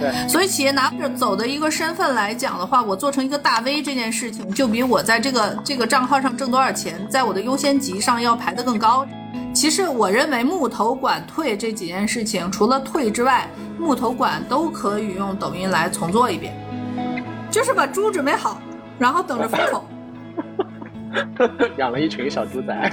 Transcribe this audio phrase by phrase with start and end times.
[0.00, 9.06] 对，所以企业拿着走的一个身份来讲的话，我做成一个大 V 这件事情，就比我在这个这个账号上挣多少钱，在我的优先级上要排得更高。
[9.52, 16.54] 其实我认为木头管退这几件事情，除了退之外，木头管都可以用抖音来重做一遍，
[17.50, 18.60] 就是把猪准备好，
[18.98, 19.84] 然后等着风口。
[21.76, 22.92] 养了一群小猪仔。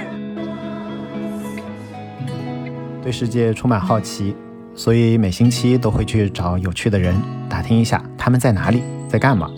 [3.03, 4.35] 对世界充满好奇，
[4.78, 7.16] 所以每星期都会去找有趣的人，
[7.49, 9.52] 打听一下他们在哪里，在干嘛，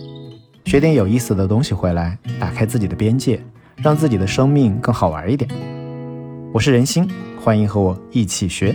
[0.64, 3.38] 学点有意思的东西回来，打开自己的边界，
[3.76, 5.48] 让自己的生命更好玩一点。
[6.54, 7.06] 我是任心，
[7.38, 8.74] 欢迎和我一起学。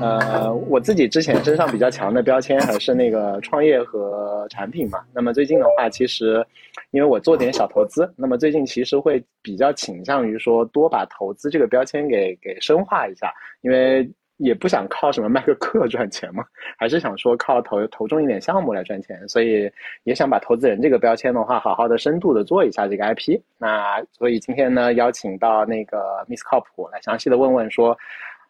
[0.00, 5.00] 呃，我自己之前身上比较强的标签还是那个创业和产品嘛。
[5.14, 6.46] 那么最近的话，其实
[6.90, 16.44] 因为我做点小投资，那么最近其实会比较倾向于说多把投资这个标签给给深化一下，因为也不想靠什么卖个课赚钱嘛，
[16.76, 19.70] 还是想说靠投投中一点项目来赚钱，所以
[20.04, 23.40] 也想把投资人这个标签的话，好好的深度的做一下这个 IP。
[23.58, 27.96] 那所以今天呢，邀请到那个 Miss 靠谱来详细的问问说。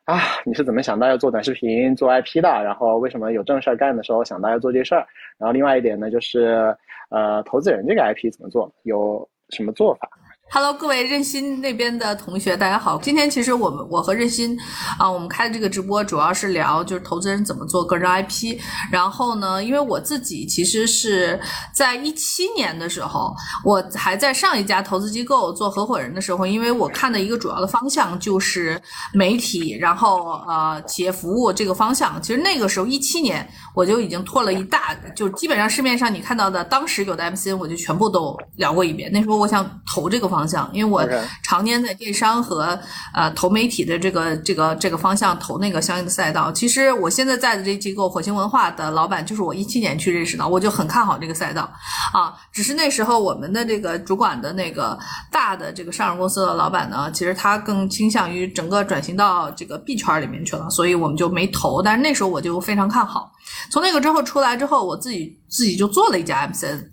[0.04, 2.48] 啊，你是怎么想到要做短视频、做 IP 的？
[2.64, 5.06] 然后为什么有正事儿干的时候想到要做这事儿？
[5.36, 6.74] 然后另外一点呢，就是
[7.10, 8.72] 呃，投资人这个 IP 怎么做？
[8.84, 10.08] 有什么做法
[10.50, 12.96] ？Hello，各位任心那边的同学，大家好。
[12.98, 14.58] 今天其实我们我和任心
[14.98, 18.58] 啊，我们开的这个直播主要是聊就是投资人怎么做个人 IP。
[18.90, 21.38] 然后呢，因为我自己其实是
[21.74, 28.80] 在一七年的时候，我还在上一家投资机构做合伙人的时候，因为我看的一个主要的方向就是
[29.12, 32.20] 媒体，然后呃企业服务这个方向。
[32.22, 39.10] 其实那个时候一七年我就已经拓了一大，就基本上市面上你看到的当时有的 MCN 我就全部都聊过一遍。
[39.12, 39.62] 那时候我想
[39.94, 40.37] 投这个方。
[40.38, 41.04] 方向，因为我
[41.42, 42.78] 常年在电商和
[43.12, 46.52] 呃投媒体的这个这个这个方向投那个相应的赛道。
[46.52, 51.68] 其实我现在在的这机构火星文化的老板就是我一七年去认识的，我就很看好这个赛道
[52.12, 52.32] 啊。
[52.52, 54.96] 只是那时候我们的这个主管的那个
[55.32, 61.82] 大的这个上市公司的老板呢，其实他更倾向于整个转型到这个币圈里面去了，所以我们就没投。
[61.82, 63.32] 但是那时候我就非常看好。
[63.72, 66.84] 从那个之后出来之后，我自己自己就做了一家 MCN，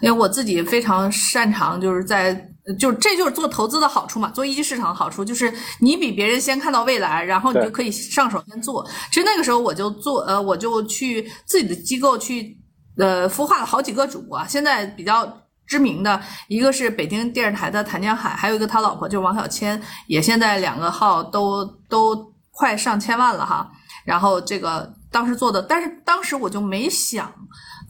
[0.00, 2.50] 因为我自己非常擅长就是在。
[2.78, 8.82] 就这就是做投资的好处嘛，做一级市场的好处就是你比别人先看到未来，然后你就可以上手先做。
[9.10, 12.56] 其实那个时候我就做，呃，我就去自己的机构去，
[12.96, 14.42] 呃，孵化了好几个主播。
[14.48, 15.30] 现在比较
[15.66, 23.70] 知名的一个是北京电视台的谭江海，还有一个他老婆就是王小千，也现在两个号都都快上千万了哈。
[24.06, 27.30] 然后这个当时做的，但是当时我就没想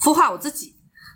[0.02, 0.73] 孵化我自己。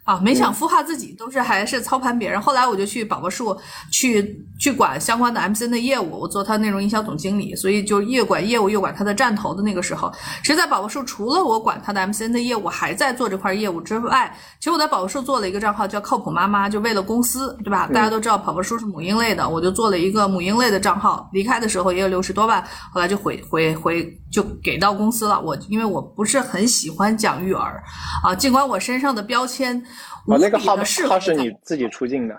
[0.09, 2.41] 啊，没想孵化自己，都是还是操盘别人。
[2.41, 3.55] 后来我就去宝宝树
[3.93, 10.11] 去去管相关的 MCN 的业务，我做他内容营销总经理，所以就越管业务越管他的站投的那个时候，
[10.43, 17.87] 其实，在宝宝树除了我管他的 MCN 的业务，还在做这块业务之外，其实我在宝宝树做了一个账号叫靠谱妈妈，就为了公司，对吧？
[17.89, 21.29] 大家都知道宝宝树是母婴类的，我就做了一个母婴类的账号。
[21.35, 25.39] 离开的时候也有六十多万，后来就回回回就给到公司了。
[25.39, 27.85] 我因为我不是很喜欢讲育儿
[28.25, 29.85] 啊，尽管我身上的标签。
[30.29, 30.77] 哦，那个号
[31.09, 32.37] 号是你自己出镜的，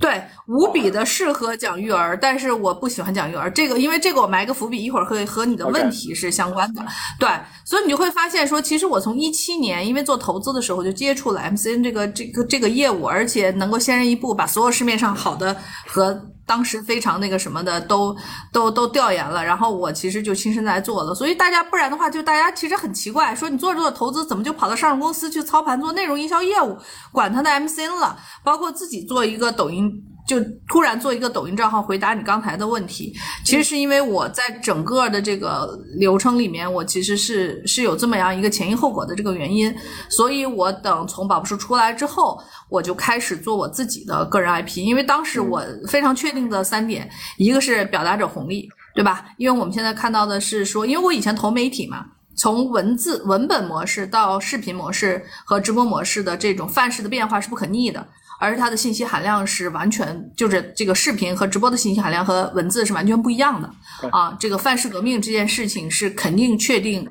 [0.00, 3.50] 对，无比的适合讲育儿，但是我不喜欢讲育儿。
[3.50, 6.84] 这个，因为这个我埋个伏笔，一会儿会和你的问题是相关的。
[7.18, 7.28] 对，
[7.64, 15.56] 所以你就会发现说，其实我从一七年，因为做投资的时候就接触了 MCN 这个这个这个业务，而且能够先人一步把所有市面上好的
[15.86, 16.20] 和。
[16.46, 18.16] 当时非常那个什么的，都
[18.52, 26.78] 都都调研了，然后我其实就亲身在做了，所以大家不然的话，就大家其实很奇怪，说你做着做投资，怎么就跑到上市公司去操盘做内容营销业务，
[27.10, 29.92] 管他的 MCN 了，包括自己做一个抖音。
[30.26, 33.14] 就突然做一个抖音账号回答你刚才的问题，
[33.44, 39.72] 其实是因为我在整个的这个流程里面，我其实是是有这么样一个前因后果的这个原因，
[40.08, 47.08] 所以我等从宝宝树出来之后，我就开始做我自己的个人 IP，因为当时我非常确定的三点，
[47.38, 49.26] 一个是表达者红利，对吧？
[49.38, 58.04] 因为我们现在看到的是说，因为我以前投媒体嘛，从文字文本模式到视频模式和直播模式的这种范式的变化是不可逆的。
[58.38, 63.70] 而它的信息含量是完全，就是这个视频和直播的信息含量和文字是完全不一样的
[64.10, 64.36] 啊！
[64.38, 67.08] 这个范式革命这件事情是肯定确定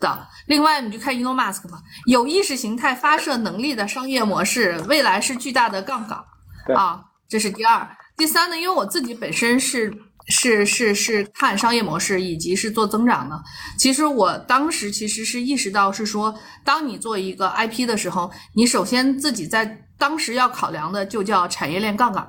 [0.00, 0.28] 的。
[0.46, 7.02] 另外，你就看 Elon Musk 嘛，有意识形态发射能力的商业模式，未来是巨大的杠杆啊！
[7.28, 7.88] 这是第二。
[8.16, 9.92] 第三呢，因为我自己本身是
[10.28, 13.42] 是是是看商业模式以及是做增长的，
[13.78, 16.34] 其实我当时其实是意识到是说，
[16.64, 22.28] 当你做一个 IP 的时候，你首先自己在当时要考量的就叫产业链杠杆，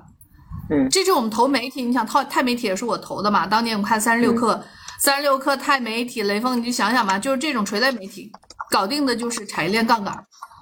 [0.70, 3.48] 嗯，这是我们投媒体，你想套钛媒体也是我投的嘛？
[3.48, 4.62] 当年我们看三十六氪，
[5.00, 8.32] 三十六氪、钛媒体、雷锋，你就想想吧，就是这种垂类媒体，
[8.70, 10.16] 搞定的就是产业链杠杆。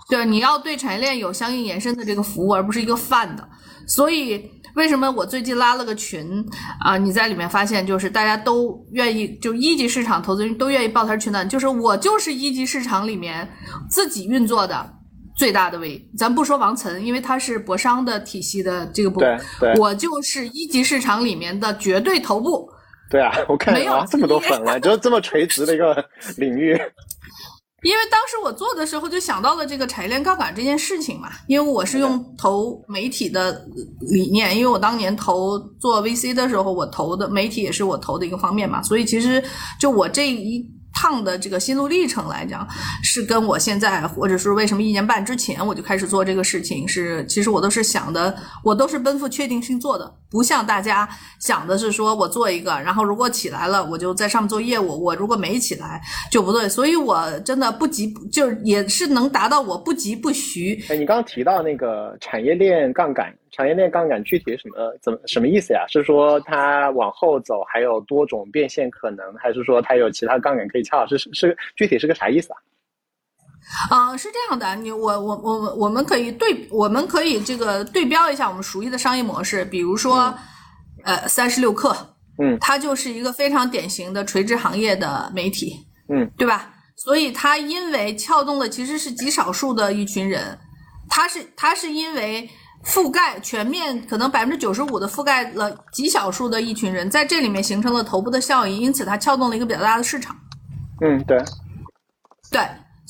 [0.10, 3.46] 对，你要对产业链有相应延伸的这个服务，而不是一个泛的。
[3.86, 6.46] 所以为什么我最近拉了个群
[6.80, 6.98] 啊？
[6.98, 13.50] 你在里面发现就是大家都愿意，就一级市场投资人都愿意抱团取暖，就是我就是一级市场里面
[13.90, 14.94] 自己运作的
[15.36, 16.10] 最大的 V。
[16.18, 19.22] 咱不说王岑，因为他是博商的体系的这个部，
[19.78, 22.69] 我就是一级市场里面的绝对头部。
[23.10, 25.94] 对啊，我看啊，这么多粉了， 就这么垂直的一个
[26.38, 26.80] 领域。
[27.83, 33.66] 因为当时我做的时候就想到了这个产业链杠杆这件事情嘛，因为我是用投媒体的
[34.12, 39.44] 理念，因为我当年投做 VC 的时候，我投的媒体也是我投的一个方面嘛，所以其实
[39.80, 40.66] 就我这一。
[41.01, 42.68] 趟的这个心路历程来讲，
[43.01, 51.09] 是跟我现在，或者说为什么一年半之前我就开始做这个事情，是其实我都是想的，我都是奔赴确定性做的，不像大家
[51.39, 56.00] 想的是说我做一个，然后如果起来了，我就在上面做业务，我如果没起来
[56.30, 60.80] 就不对，所以我真的不急，就是也是能达到我不急不徐。
[60.88, 63.33] 哎，你刚刚提到那个产业链杠杆。
[63.51, 65.86] 产业链杠杆具体什么怎么什么意思呀？
[65.89, 71.06] 是说它往后走还有多种变现可能，还是说它有其他杠杆可以撬？
[71.06, 72.57] 是是是，具体是个啥意思啊？
[73.89, 80.33] 啊，是这样的，你我我我我们可以对，我们可以这个对标一下我们熟悉的商业模式，比如说
[81.03, 81.94] 呃三十六氪，
[82.39, 85.75] 嗯，它就是一个非常典型的垂直行业的媒体，
[86.07, 86.74] 嗯，对吧？
[86.95, 90.57] 所以它因为撬动的其实是极少数的一群人，
[91.09, 92.50] 它是它是因为。
[92.83, 100.36] 覆盖全面，可能百分之九十五的覆盖了极少数的一群人，在这里面形成了头部的效应，因此它撬动了一个比较大的市场。
[101.01, 101.38] 嗯，对，
[102.50, 102.62] 对。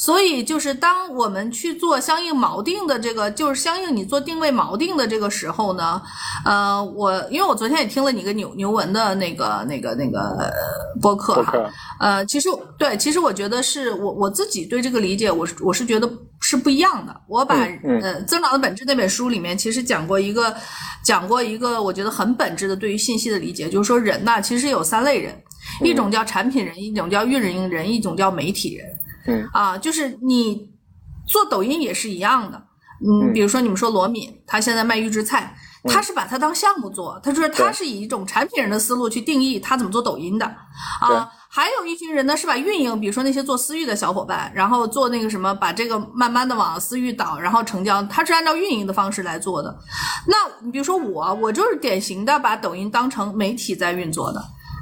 [0.02, 6.02] 所以就是当我们去做相应锚定的这个，就是相应你做定位锚定的这个时候呢，
[6.44, 10.52] 呃，我因为我昨天也听了你个牛牛文的那个那个那个
[11.00, 11.54] 播客哈，
[12.00, 12.50] 呃，其实
[12.80, 17.16] 对，其实我觉得是我我自己对这个理解，我是我是觉得是不一样的。
[17.28, 17.54] 我把
[18.02, 20.52] 呃增长的本质那本书里面其实讲过一个
[21.04, 25.40] 讲过一个我觉得很本质的对于信息的理解，就是说人呐其实有三类人，
[25.84, 28.88] 一种叫产品人，一种叫运营人，一种叫媒体人。
[29.26, 29.48] 嗯。
[29.54, 30.70] 啊，就是你
[31.28, 32.62] 做抖音也是一样的，
[33.06, 49.76] 嗯，比如说你们说罗敏，他现在卖预制菜，他是把它当项目做，他说他是以一种产品人的思路去定义他怎么做抖音的，啊，还有一群人呢是把运营，比如说那些做私域的小伙伴，然后做那个什么，把这个慢慢的往私域导，然后成交，他是按照运营的方式来做的。
[50.28, 54.42] 那你比如说我，我就是典型的把抖音当成媒体在运作的。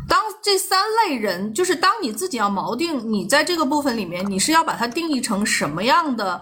[0.09, 6.41] 当这三类人，就是当你自己要锚定你在这个部分里面，你是要把它定义成什么样的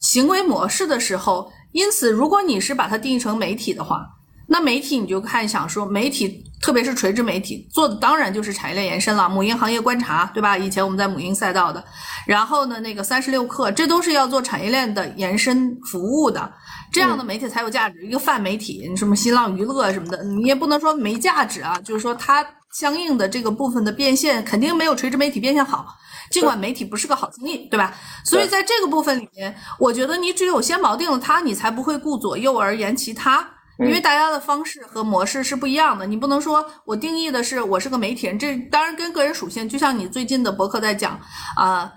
[0.00, 4.04] 行为模式的时候，因此，如果你是把它定义成媒体的话，
[4.48, 10.58] 那媒体你就看想说，媒体特别是垂直媒体做的当然就是产业链延伸了，母婴行业观察，对吧？
[10.58, 11.82] 以前我们在母婴赛道的，
[12.26, 16.52] 然后呢，那个三十六氪，这都是要做产业链的延伸服务的，
[16.92, 18.04] 这样的媒体才有价值。
[18.04, 22.44] 一个泛媒体，你什么新浪娱乐什么的，你也不能说没价值啊，就是说它。
[22.74, 25.96] 相应的这个部分的变现肯定没有垂直媒体变现好，
[26.30, 27.94] 尽管媒体不是个好生意，对吧？
[28.24, 33.48] 所以在这个部分里面，我觉得你只有先锚定了它，你才不会顾左右而言其他，
[33.78, 36.04] 因为大家的方式和模式是不一样的。
[36.04, 41.18] 你不能说我定义的是我是个媒体人，这当然跟个人属性，就像你最近的博客在讲
[41.56, 41.90] 啊。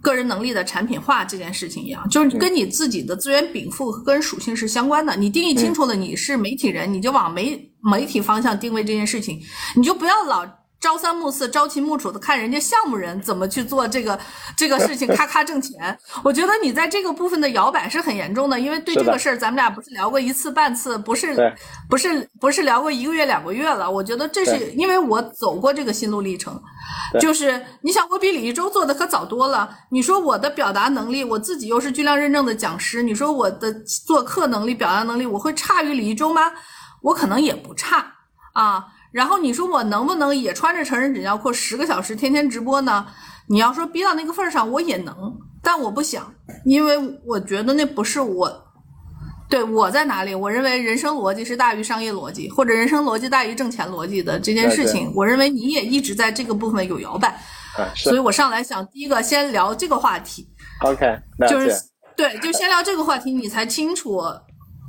[0.00, 5.16] 个人能力的产品化这件事情一样，就是跟你自己的资源禀赋和个人属性是相关的。
[5.16, 9.40] 你定义清楚了你是媒体人，你就往媒媒体方向定位这件事情，
[9.76, 10.57] 你就不要老。
[10.80, 14.18] 朝三暮四、朝秦暮楚的看人家项目人怎么去做这个
[14.56, 15.98] 这个事情，咔咔挣钱。
[16.22, 21.34] 我觉得你在这个部分的摇摆是很严重的，因为对这个事儿，咱们俩不是聊过一次半次，不是
[21.90, 23.90] 不是不是聊过一个月两个月了。
[23.90, 26.60] 我觉得这是因为我走过这个心路历程，
[27.20, 29.68] 就是你想，我比李一舟做的可早多了。
[29.90, 33.72] 你说我的表达能力，我自己又是巨量认证的讲师，你说我的
[34.06, 36.52] 做课能力、表达能力，我会差于李一舟吗？
[37.02, 38.14] 我可能也不差
[38.52, 38.84] 啊。
[39.18, 43.04] 然后你说我能不能也穿着成人纸尿裤十个小时天天直播呢？
[43.48, 45.12] 你要说逼到那个份儿上，我也能，
[45.60, 46.32] 但我不想，
[46.64, 46.96] 因为
[47.26, 48.64] 我觉得那不是我。
[49.50, 50.32] 对我在哪里？
[50.32, 57.36] 我认为人生逻辑是大于商业逻辑，或者人生逻辑大于挣钱逻辑的这件事情，我认为你也一直在这个部分有摇摆。
[57.96, 60.48] 所以我上来想第一个先聊这个话题。
[60.84, 61.74] OK，就是
[62.16, 64.22] 对，就先聊这个话题，你才清楚。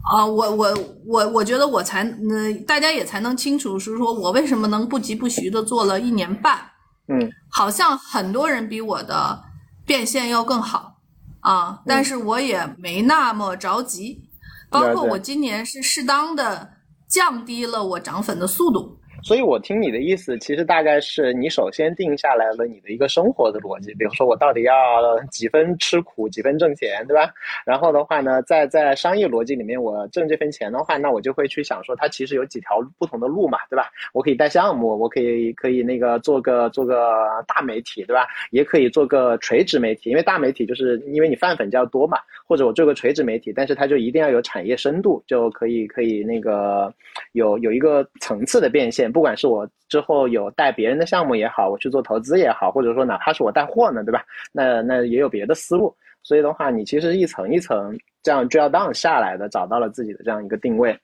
[0.03, 6.59] 啊，我我我我觉得我才，嗯，大家也才能清楚，是说我为什么能不疾不徐的做了一年半，
[7.07, 9.43] 嗯，好像很多人比我的
[9.85, 10.97] 变现要更好
[11.41, 14.23] 啊，但是我也没那么着急，
[14.69, 16.71] 包括我今年是适当的
[17.07, 27.31] 降低了我涨粉的速度，所以我听你的意思，其实大概是你首先定下来了你的一个生活的逻辑，比如说我到底要几分吃苦，几分挣钱，对吧？
[27.65, 33.89] 然后的话呢，在在商业逻辑里面，我挣这份钱的话，那我就会去想说，它其实有几条不同的路嘛，对吧？
[34.13, 38.25] 我可以带项目，我可以可以那个做个做个大媒体，对吧？
[38.51, 46.93] 也可以做个垂直媒体，因为大媒体就是因为你泛粉较多嘛，或者我做个垂直媒体，但是它就一定要有产业深度，就可以可以那个
[47.33, 49.08] 有有一个层次的变现。
[49.09, 54.23] 不管是我之后有带别人的项目也好，我去做投资也好，或者说哪怕是我带货呢，对吧？
[54.51, 55.95] 那那也有别的思路。
[56.21, 60.97] 所以的话，你其实一层一层这样 drill down 下来的，找到了自己的这样一个定位。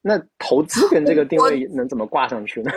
[0.00, 2.70] 那投资跟这个 定位能怎么挂上去呢？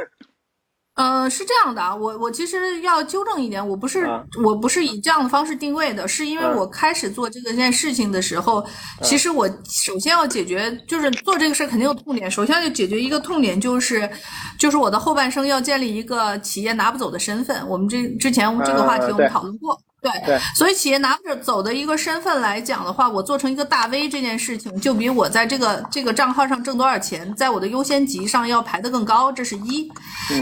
[0.99, 4.05] 呃，是这样的啊，我我其实要纠正一点，我不是
[4.43, 8.61] 我不是以这样的方式定位的，是因为我开始做这个件事情的时候，
[9.01, 14.09] 其实我首先要解决，就是做这个事肯定有痛点，首先要解决一个痛点，就是
[14.57, 17.65] 就是我的后半生要建立一个企业拿不走的身份。
[17.69, 19.79] 我们这之前这个话题我们讨论过。
[20.01, 29.91] 对，所以企业拿着走的一个身份来讲的话，我做成一个大 V 这件事情，就比我在这个这个账号上挣多少钱，在我的优先级上要排得更高，这是一。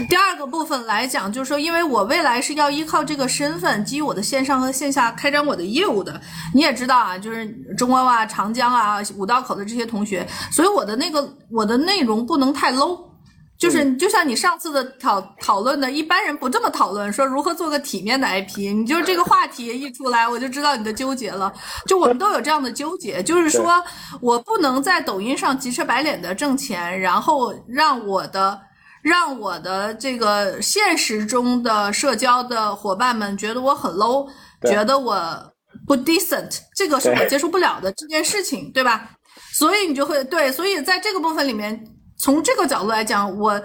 [0.08, 6.20] 第二个部分来讲，就是说，因为我未来是要依靠这个身份，基于我的线上和线下开展我的业务的。
[6.54, 7.46] 你也知道啊，就是
[7.76, 13.07] 中关啊、长江啊、五道口的这些同学，所以我的那个我的内容不能太 low。
[13.58, 18.72] 就是就像你上次的讨讨论的，一般人不这么讨论，说如何做个体面的 IP。
[18.72, 21.52] 你就这个话题一出来，我就知道你的纠结了。
[21.84, 23.82] 就我们都有这样的纠结，就是说
[24.20, 28.60] 我不能在抖音上急赤白脸的挣钱，然后让我的
[29.02, 34.28] 让我的这个现实中的社交的伙伴们觉得我很 low，
[34.68, 35.52] 觉得我
[35.84, 39.10] 不 decent，这个是我接受不了的这件事情，对吧？
[39.52, 41.84] 所以你就会对，所以在这个部分里面。
[42.18, 43.60] 从这个角度来讲，我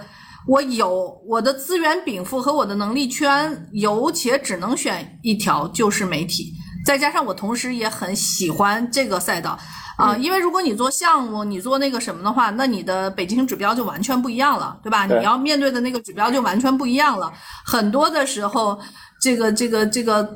[0.47, 6.53] 我有我的资源禀赋和我的能力圈，有且只能选一条，就是媒体。
[6.85, 9.57] 再加上我同时也很喜欢这个赛道
[9.97, 15.05] 啊，因为如果你做项目，你做那个什么的话，那你的北京指标就完全不一样了，对吧？
[15.05, 17.31] 你要面对的那个指标就完全不一样了。
[17.65, 18.77] 很多的时候，
[19.21, 20.29] 这个这个这个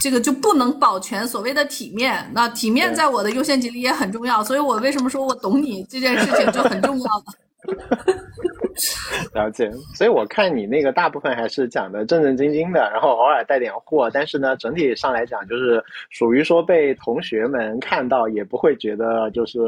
[0.00, 2.30] 这个就不能保全所谓的体面。
[2.34, 7.24] 那体面在我的优先级里也很重要，所以我为什么说我懂你这件事情就很重要了。
[9.34, 19.58] 了解，所以我看你那个大部分还是讲的正正经经的，然后偶尔带点货，但是呢，整体上来讲就是属于说被同学们看到也不会觉得就是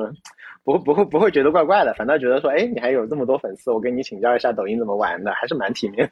[0.63, 6.09] 不 不会不会觉得怪怪的，反倒觉得说，哎，你还有这么多粉丝，我跟你请教一下抖音怎么玩的，还是蛮体面。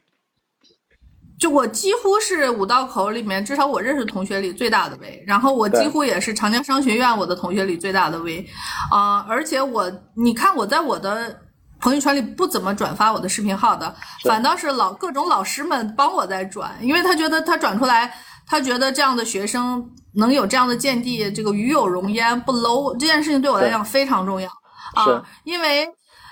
[1.38, 8.46] 就我几乎是五道口里面，至少我认识同学里最大的 V，然后我几乎也是长江商学院我的同学里最大的 V，
[8.90, 11.40] 啊，而且我你看我在我的。
[11.80, 18.12] 朋友圈里不怎么转发我的视频号的，反倒是老各种老师们帮我在转，因为他觉得他转出来，
[18.44, 24.50] 他觉得这样的学生能有这样的见地，这个与有荣焉不 low，这件事情对我来讲非常重要
[24.94, 25.88] 啊，因为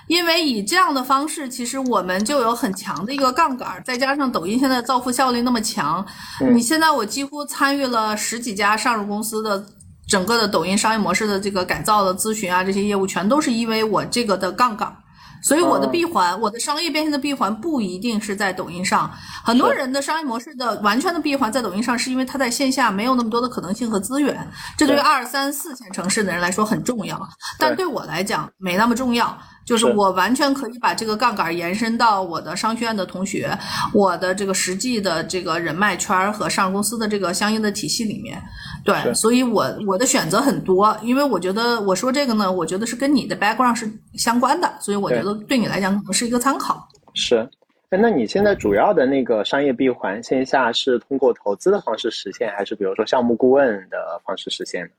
[0.07, 6.05] 因为以这样的方式，其实我们就有很强的一个杠杆，再加上抖音现在造富效率那么强，
[6.53, 9.65] 你现在我几乎参与了十几家上市公司的
[10.07, 14.95] 整个的抖音商业模式的这个改造的咨询啊，这些业务全都是因为我这个的杠杆。
[15.41, 19.09] 所以我的闭环，我的商业变现的闭环不一定是在抖音上。
[19.43, 24.47] 很多人的商业模式的完全的闭环在抖音上，是因为他在线下没有那么多的可能性和资源。
[24.77, 27.21] 这对于二三四线城市的人来说很重要，
[27.57, 29.37] 但对我来讲没那么重要。
[29.65, 33.51] 就是我完全可以把这个杠杆延伸到我的商学院的同学，
[33.93, 38.41] 我的这个实际的这个人脉圈和上市公司的这个相应的体系里面。
[38.87, 46.87] 对，所以我我的选择很多，因为我觉得我说这个呢，我觉得是跟你的 background 是相关的，所以我觉得对你来讲可能是一个参考。
[47.13, 47.45] 是，
[47.89, 54.91] 那你现在主要的那个商业闭环线下是通过投资的方式实现，还是比如说项目顾问的方式实现呢？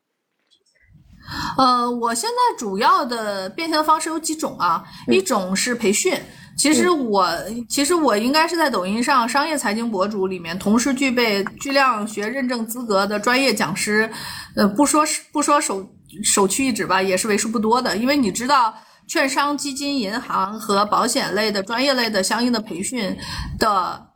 [1.57, 6.12] 呃，我现在主要的变现方式有几种啊，一种是培训。
[6.59, 7.27] 其实我
[7.69, 14.11] 其实我应该是在抖音上商业财经博主里面，同时具备巨量学认证资格的专业讲师。
[14.57, 15.88] 呃，不说不说首
[16.25, 17.97] 首屈一指吧，也是为数不多的。
[17.97, 18.75] 因为你知道，
[19.07, 23.17] 券商、基金、银行和保险类的专业类的相应的培训
[23.57, 24.09] 的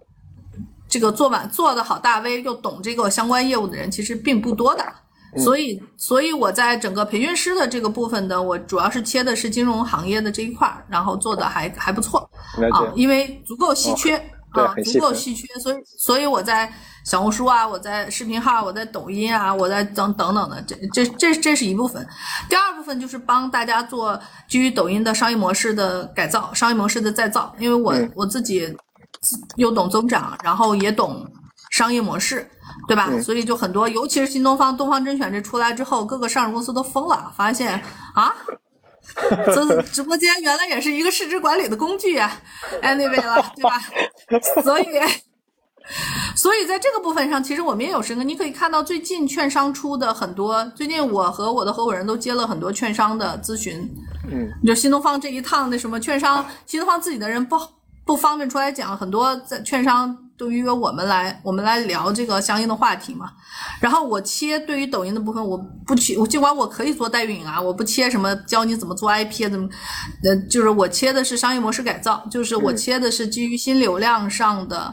[0.88, 4.84] 这个做完做的好大 V 又懂这个相关业务的人，其实并不多的。
[5.36, 12.28] 所以，所以我在整个培训师的这个部分呢，我主要是切的是金融行业的这一块儿，然后做的还还不错
[12.72, 14.16] 啊，因为足够稀缺
[14.50, 16.70] 啊，足够稀缺，所以所以我在
[17.04, 22.06] 小红书啊，我在视频号，我在抖音啊，我在等等等的，这这这这是一部分。
[22.50, 28.70] 第二部分就是帮大家做基于抖音的商业模式的改造，商业模式的再造，因为我我自己
[29.56, 31.26] 又懂增长，然后也懂
[31.70, 32.46] 商业模式，
[32.88, 33.10] 对吧？
[33.22, 37.82] 所以就很多，尤其是新东方、东方甄选这出来之后，各个上市公司都疯了，发现
[38.14, 38.34] 啊。
[39.52, 42.40] 这直播间原来也是一个市值管理的工具呀
[42.82, 43.80] ，anyway 了，对吧？
[44.62, 44.86] 所以，
[46.36, 48.26] 所以在这个部分上，其实我们也有深耕。
[48.26, 53.86] 你可以看到最近券商出的很多，最近我和我的合伙人都接了很多券商的咨询。
[54.30, 57.60] 嗯，就新东方这一趟那什么券商，新东方自己的人不
[58.06, 60.16] 不方便出来讲，很多在券商。
[60.36, 63.30] 都约我们来，我们来聊这个相应的话题嘛。
[63.80, 69.68] 然后我切对于抖音的部分，我不切，我尽管我可以做代运营啊，我不切什么教你怎么做 IP 怎么，
[70.24, 74.92] 呃，就是我切的是商业模式改造，就是我切的是基于新流量上的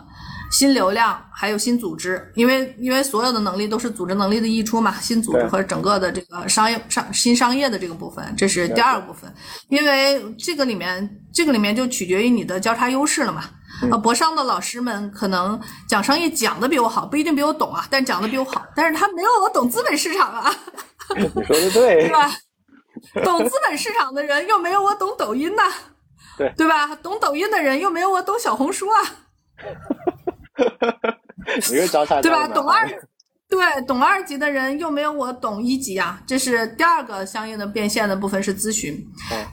[0.51, 9.31] 新流量，还有新组织，因为因为所有的能力都是组织能力的溢出嘛，新组织和整个的这个商业商新商业的这个部分，这是第二部分，
[9.69, 13.46] 因为这个里面这个里面就取决于你的交叉优势了嘛。
[13.91, 20.53] 啊，博商的老师们可能讲商业讲的比我好，不一定比我懂啊，但讲的比我好，但是他没有我懂资本市场啊。
[21.15, 22.31] 你说的对， 对吧？
[23.24, 25.63] 懂资本市场的人又没有我懂抖音呐，
[26.38, 26.93] 对对吧？
[26.98, 29.01] 懂抖音的人又没有我懂小红书啊。
[31.69, 32.48] 你又交叉对吧？
[32.48, 32.88] 懂二
[33.48, 38.93] 对懂二级的人又没有我懂一级啊，这是第二个相应的变现的部分是咨询，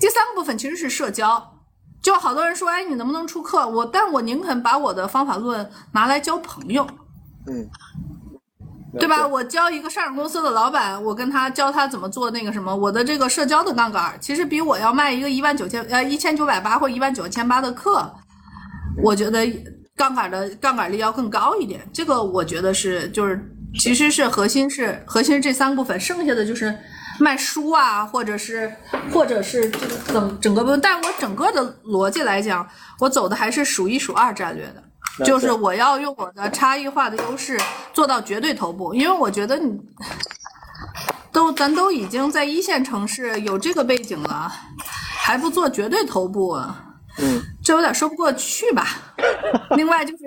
[0.01, 1.56] 第三个部分其实是社交。
[2.07, 3.67] 就好多人说，哎，你能不能出课？
[3.67, 6.87] 我，但我宁肯把我的方法论拿来交朋友，
[7.49, 7.69] 嗯，
[8.97, 9.27] 对吧？
[9.27, 18.09] 我教一个上市公司的老板，我跟他教他怎么做那个什么，我的这个社交的杠杆，其实比我要卖一个一万九千呃一千九百八或一万九千八的课，
[19.03, 19.45] 我觉得
[19.97, 21.81] 杠杆的杠杆力要更高一点。
[21.93, 26.73] 这个我觉得是，就是其实是核心是核心是这三部分，剩下的就是。
[27.19, 28.75] 卖书啊，或者是，
[29.13, 32.67] 或者是这个整整个部分，但我整个的逻辑来讲，
[32.99, 37.59] 我走的还是数一数二战略的，就是我要用我的差异化的优势
[37.93, 39.79] 做到绝对头部，因为我觉得你
[41.33, 44.53] 都咱都已经在一线城市有这个背景了，
[45.19, 46.53] 还不做绝对头部，
[47.19, 48.87] 嗯，这有点说不过去吧。
[49.77, 50.25] 另外就是，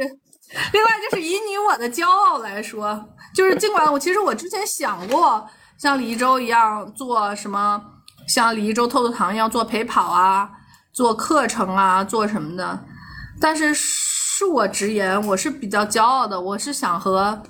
[0.73, 5.47] 另外就是以你我的骄傲来说，就是尽管我其实我之前想过。
[5.79, 7.81] 像李一舟一样做什么？
[8.27, 10.51] 像李一舟透透糖一样做陪跑啊，
[10.91, 12.79] 做课程啊，做什么的？
[13.39, 17.41] 但是恕我直言，我是比较骄傲的，我是想和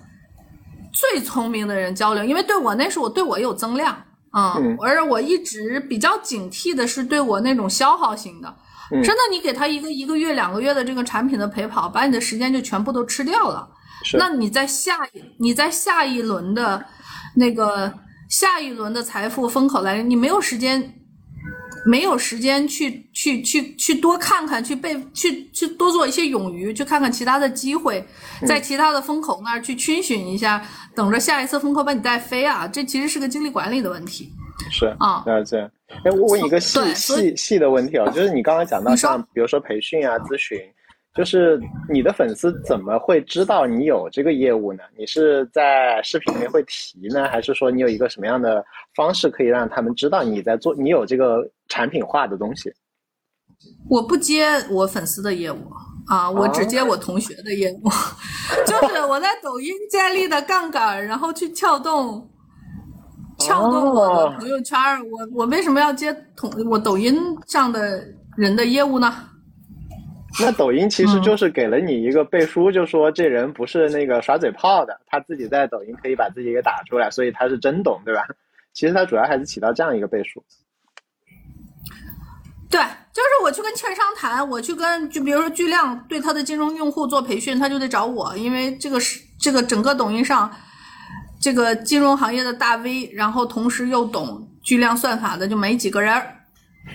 [0.94, 3.98] 最聪明的人交流，因为对我那时候我对我有增量，
[4.32, 8.56] 嗯，而我一直比较警惕的是对我那种消耗型的，
[8.92, 13.68] 真的，你给他一个一个月、两个月的这个产品的陪跑，把你的时间就全部都吃掉了。
[14.20, 15.00] 那你在下
[15.40, 16.86] 你在下一轮的
[17.36, 17.92] 那个。
[18.30, 20.94] 下一轮的财富风口来临，你没有时间，
[21.86, 28.06] 没有时间去去去去多看看，去被去去多做一些勇于去看看其他的机会，
[28.48, 30.64] 在其他的风口那儿去逡巡一下，
[30.96, 32.68] 等着下一次风口把你带飞啊！
[32.68, 34.32] 这其实是个精力管理的问题。
[34.72, 35.70] 是啊，那这样。
[36.04, 40.60] 哎，我问一个细细细的问题啊，就是你刚刚讲到像比如说培训啊、咨询。
[41.20, 44.84] 就是你的粉丝怎么会知道你有这个业务呢？
[44.98, 48.64] 你是在视频里面会提呢，还是说你有一个什么样的
[48.96, 52.72] 方式可以让他们知道你在做，你有这个产品化的东西？
[53.90, 55.58] 我不接我粉丝的业务
[56.08, 57.90] 啊，我只接我同学的业务，
[58.66, 62.26] 就是我在抖音建立的杠杆，然后去撬动，
[63.40, 64.78] 撬动我的朋友圈。
[65.12, 69.14] 我我为什么要接同我抖音上的人的业务呢？
[70.40, 78.24] 那抖音其实就是给了你一个背书，就说这人不是那个耍嘴炮的，他自己在抖音可以把自己给打出来，所以他是真懂，对吧？
[78.74, 80.44] 其实他主要还是起到这样一个背书。
[82.70, 82.80] 对，
[83.12, 90.50] 就是我去跟券商谈，我去跟就比如说巨量对他的金融用户做培训，他就得找我，因为这个是这个整个抖音上
[91.42, 96.14] 这个金融行业的大 V，然后同时又懂巨量算法的就没几个人。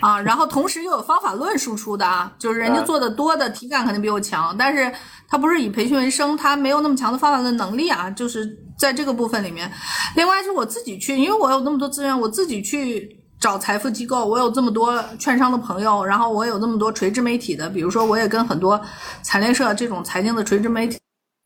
[0.01, 4.91] 啊，然后同时又有方法论输出的啊，就是人家做的多的体感肯定比我强，但是
[5.27, 8.45] 他不是以培训为生，他没有那么强的方法论能力啊，就是
[8.77, 9.71] 在这个部分里面。
[10.15, 18.79] 另外就是我自己去，因为我有那么多资源，我自己去找财富机构，我有这么多券商的朋友，然后我有那么多垂直媒体的，比如说我也跟很多
[19.23, 20.97] 财联社这种财经的垂直媒体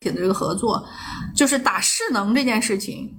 [0.02, 0.84] 的这个合作，
[1.36, 3.16] 就是打势能这件事情。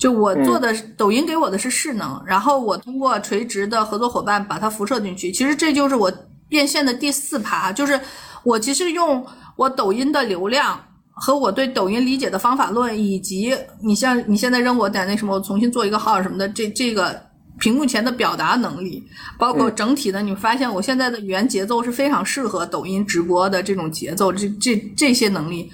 [0.00, 5.30] 就我做的抖音给我的是势能，然后我通过垂直的合作伙伴把它辐射进去。
[5.30, 6.10] 其实这就是我
[6.48, 8.00] 变现的第四趴，就是
[8.42, 9.24] 我其实用
[9.56, 10.82] 我抖音的流量
[11.12, 17.20] 和我对抖音理解的方法论，以及你像你现在扔我点那什么，我重新做一个号什么的，这这个
[17.58, 19.06] 屏幕前的表达能力，
[19.38, 25.70] 包括整体的，你发现我现在的语言节奏是非常适合抖音直播的这种节奏，这这这些能力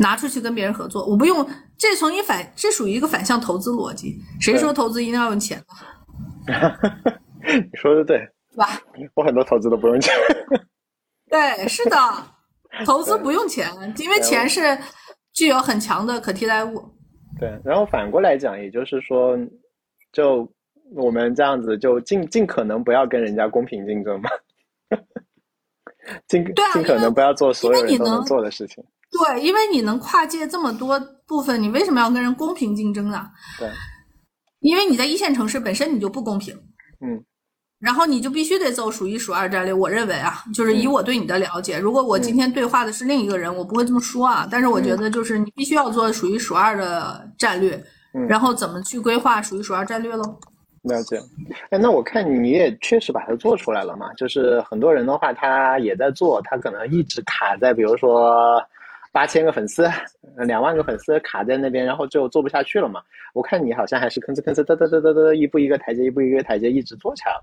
[0.00, 4.20] 拿出去跟别人合作，我不用，这从一反，这属于一个反向投资逻辑。
[4.40, 5.64] 谁说投资一定要用钱呢
[7.44, 8.18] 你说的对，
[8.50, 8.82] 对吧？
[9.14, 10.12] 我很多投资都不用钱。
[11.30, 11.96] 对，是的，
[12.84, 14.76] 投资不用钱，因为钱是
[15.32, 16.82] 具有很强的可替代物。
[17.38, 19.38] 对，然后反过来讲，也就是说，
[20.12, 20.50] 就
[20.94, 24.28] 我们这样子，就尽尽可能不要跟人家公平竞争嘛，
[26.28, 28.82] 尽对啊尽可能不要做所有人都能因为你能做的事情。
[29.10, 33.26] 对，因为你能跨界这么多部分，你为什么要跟人公平竞争呢？
[33.58, 33.70] 对，
[34.60, 36.54] 因为你在一线城市本身你就不公平，
[37.00, 37.24] 嗯，
[37.80, 39.72] 然后你就必须得走数一数二战略。
[39.72, 44.46] 我认为啊，就是以嗯我对你的了解，如果我今天对话的是另一个人，我不会这么说啊。
[44.50, 50.38] 但是我觉得就是你必须要做数一数二的战略，嗯然后怎么去规划数一数二战略喽？
[50.88, 51.16] 了解。
[51.70, 58.60] 哎，那我看你也确实把它做出来了嘛，就是很多人的话，他也在做，他可能一直卡在，比如说
[59.12, 59.88] 八千个粉丝、
[60.46, 63.00] 两万个粉丝卡在那边，然后就做不下去了嘛。
[63.34, 67.42] 我看你好像还是吭哧吭哧嘚嘚嘚嘚嘚，一步一个台阶，一步一个台阶，一直做起来了。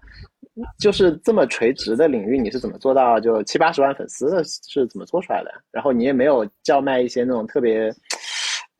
[0.79, 4.43] 就是这么垂直的领域，你是怎么做到就七八十万粉丝的？
[4.43, 5.51] 是怎么做出来的？
[5.71, 7.93] 然后你也没有叫卖一些那种特别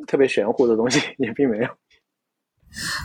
[0.07, 1.67] 特别玄乎的东西，也并没有。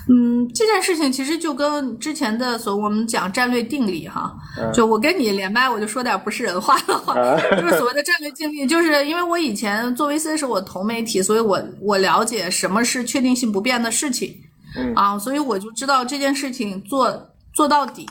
[0.09, 14.35] 嗯，这件事情其实就跟之前的所我们讲战略定力哈，嗯就我跟你连麦，我就说点不是人话的话， 啊就是所谓的战略定力，就是因为我以前做 VC 是我投媒体，所以我我了解什么是确定性不变的事情，
[14.77, 18.07] 嗯啊，所以我就知道这件事情做做到底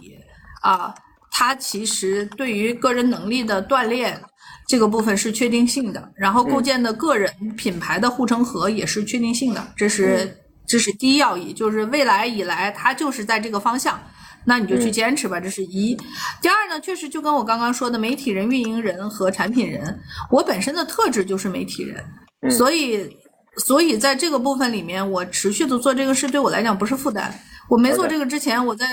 [0.61, 0.93] 啊，
[1.31, 4.21] 它其实对于个人能力的锻炼。
[4.67, 10.31] 这个部分是确定性的，然后构建的个人品牌的护城河也是确定性的，这是
[10.69, 13.99] 这是第一要义，就是未来以来它就是在这个方向，
[14.45, 15.97] 那你就去坚持吧，这是一。
[16.41, 22.05] 第二呢，确实就跟我刚刚说的，媒体人、运营人和产品人，我本身的特质就是媒体人，
[22.41, 23.09] 嗯所以
[23.57, 27.33] 所以在这个部分里面，我持续的做这个事对我来讲不是负担。
[27.67, 28.85] 我没做这个之前，我在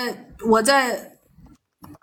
[0.49, 1.11] 我在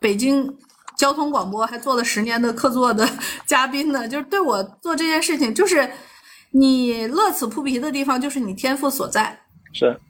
[0.01, 0.49] 北京
[0.97, 3.09] 交通广播还做了十年的客座的
[3.45, 5.91] 嘉宾呢，就是对我做这件事情，就是
[6.53, 9.41] 你乐此不疲的地方，就是你天赋所在。
[9.75, 10.01] 是，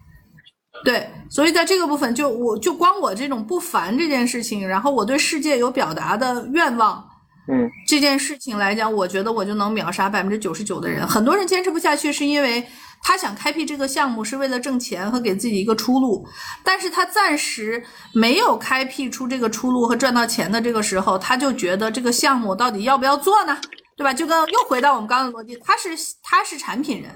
[0.85, 7.03] 对，所以在这个部分就我就光我这种不凡这件事情，然后我对世界有表达的愿望
[7.51, 11.07] 嗯这件事情来讲，我觉得我就能秒杀百分之九十九的人。
[11.09, 12.65] 很多人坚持不下去，是因为
[13.03, 16.27] 他想开辟这个项目是为了挣钱和给自己一个出路，
[16.63, 23.57] 但是他暂时没有开辟出这个出路和赚到钱的这个时候，他就觉得这个项目到底要不要做呢？
[23.97, 24.13] 对吧？
[24.13, 25.91] 就跟又回到我们刚刚的逻辑，他是
[26.23, 27.11] 他是产品人，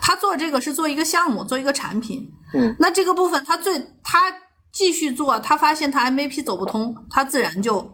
[0.00, 2.26] 他做这个是做一个项目，做一个产品。
[2.54, 4.32] 嗯，那这个部分他最他
[4.72, 7.90] 继续做，他发现他 MVP 走不通，他自然就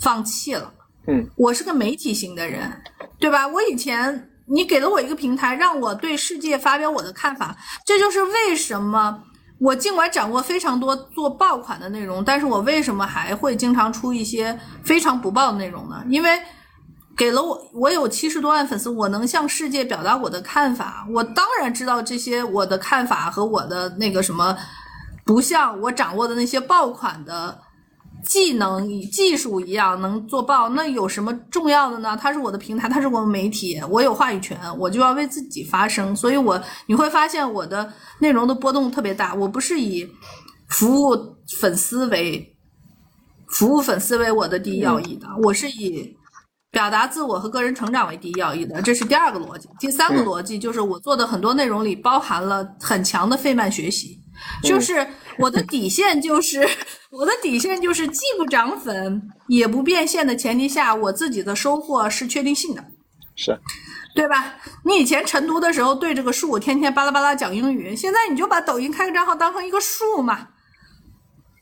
[0.00, 0.72] 放弃了。
[1.06, 2.70] 嗯，我是个媒体型的人，
[3.18, 3.48] 对吧？
[3.48, 9.22] 我以前你给了我一个平台，让我对世界发表我的看法，这就是为什么
[9.58, 16.04] 我尽管掌握非常多做爆款的内容，但是我为什么还会经常出一些非常不爆的内容呢？
[16.08, 16.38] 因为
[17.18, 21.04] 给了我，我有七十多万粉丝，我能向世界表达我的看法。
[21.12, 24.56] 我当然知道这些我的看法和我的那个什么，
[25.24, 27.58] 不像我掌握的那些爆款的
[28.24, 30.68] 技能、技术一样能做爆。
[30.68, 32.16] 那有什么重要的呢？
[32.16, 36.14] 它是我的平台，它是我的媒体，我有话语权，我就要为自己发声。
[36.14, 39.34] 所以我你会发现我的内容的波动特别大。
[39.34, 40.08] 我不是以
[40.68, 41.16] 服务
[41.58, 42.56] 粉丝为
[43.48, 46.16] 服务粉丝为我的第一要义的，我是以
[46.70, 49.68] 表达自我和个人成长为第一要义的，这是第二个逻辑。
[49.78, 54.20] 第三个逻辑就是我做的很多内容里包含了很强的费曼学习，
[54.62, 55.06] 就是
[55.38, 56.68] 我的底线就是
[57.10, 62.84] 我的底线就是既不涨粉也不变现的前提下，我自己的收获是确定性的。
[63.34, 63.58] 是，
[64.14, 64.56] 对吧？
[64.84, 70.48] 你以前晨读的时候对着个树，天天巴拉巴拉讲英语，现在你就把抖音开个账号当成一个树嘛。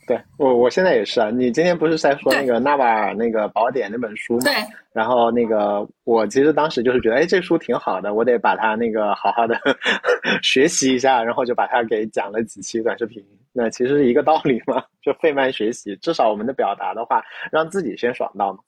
[0.07, 1.31] 对我我现在也是啊。
[1.31, 4.40] 你今天不是在说那个纳瓦尔那个宝典那本书吗？
[4.45, 4.53] 对，
[4.92, 9.59] 然后那个我其实当时就是觉得，哎，这书挺好的，我得把它那个好好的
[10.42, 13.23] 学习一下，然后就把它给讲了几期短视频。
[13.53, 18.59] 那其实是一个道理嘛，就费曼学习，至少我们的表达的话，让自己先爽到嘛。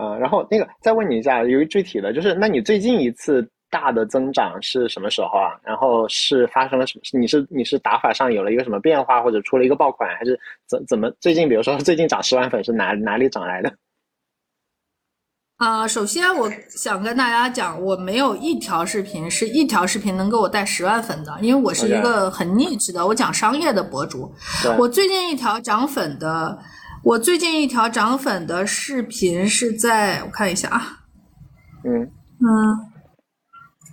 [0.00, 5.58] 嗯、然后那个再问你一下，由于具体的，就是那你最近一次大的增长是什么时候啊？
[5.62, 7.18] 然后是发生了什么？
[7.20, 13.72] 你是你是打法上有了一个什么变化，或者出了一个爆款，还是怎怎么最近比如说最近涨十万粉是哪哪里涨来的？
[15.58, 24.32] 啊、首先我想跟大家讲，我没有一条视频是一条视频能给我带十万粉的，因为我是一个很 niche 的，我讲商业的博主。
[24.78, 26.56] 我最近一条涨粉的，
[27.02, 31.00] 我最近一条涨粉的视频是在我看一下啊，
[31.82, 32.02] 嗯
[32.38, 32.48] 嗯，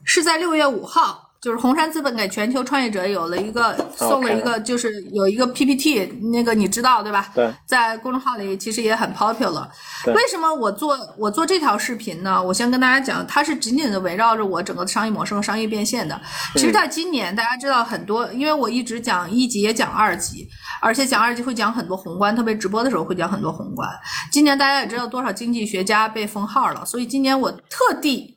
[0.05, 1.23] 是在六月五号。
[1.41, 7.29] 就是红杉资本给全球创业者有了一个送了一个，就是有一个 PPT，那个你知道对吧？
[7.35, 9.67] 对，在公众号里其实也很 popular。
[10.07, 12.41] 为什么我做我做这条视频呢？
[12.41, 16.19] 我先跟大家讲，它是紧紧的围绕着我整个商业模式和商业变现的。
[16.55, 20.47] 其实，在今年大家知道很多，因为我一直讲一级也讲二级，
[20.81, 23.87] 而且讲二级会讲很多宏观，特别直播的时候会讲很多宏观。
[24.31, 28.34] 今年大家也知道多少经济学家被封号了，所以今年我特地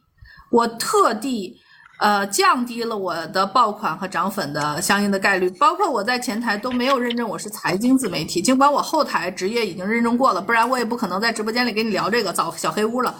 [0.50, 1.60] 我特地。
[1.98, 13.14] 呃，降低了我的爆款和涨粉的相应的概率，包括我在前台都没有认证我是财经自媒体，尽管我后台职业已经认证过了，不然我也不可能在直播间里跟你聊这个找小黑屋了。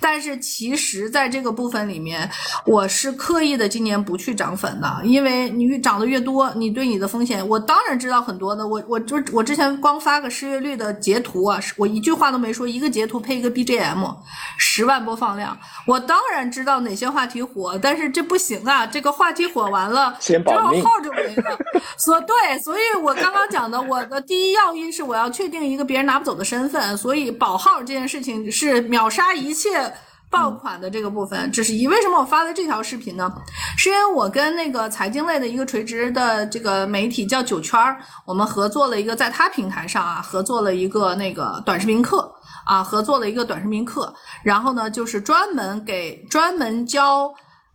[0.00, 2.28] 但是其实在这个部分里面，
[2.64, 14.16] 我是刻意的今年不去涨粉的，因为你涨得越多，你对你的风险，我当然知道很多的，我我就我之前光发个失业率的截图啊，我一句话都没说，一个截图配一个 BGM，
[14.56, 21.58] 十万播放量，我当然知道哪些话题火，但是这不行啊，这个话题火完了，先保号就没了。
[21.96, 29.92] 所对，所以我刚刚讲的，我的第一要义是我要确定一个别人拿不走的身份，所以保号这件事情是秒杀一切。
[30.32, 31.86] 爆款的这个部分，这是一。
[31.86, 33.30] 为什么我发的这条视频呢？
[33.76, 44.10] 是因为我跟那个财经类的一个垂直的这个媒体叫九圈儿，我们合作了一个在他平台上啊，合作了一个那个短视频课啊，合作了一个短视频课，
[44.42, 47.30] 然后呢，就是专门给专门教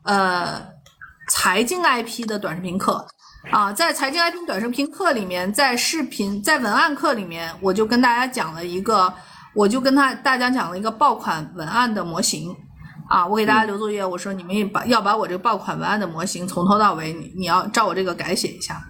[0.08, 0.66] 呃
[1.30, 3.06] 财经 IP 的短视频课。
[3.52, 9.14] 啊，在财经 IP 短视频课里面，在视频在文案课里面，我就跟大家讲了一个，
[9.54, 12.54] 我就跟他大家讲了一个爆款文案的模型。
[13.10, 18.82] 啊，我给大家留作业，我说你们也把要把我这个爆款文案的模型从头到尾，你你要照我这个改写一下。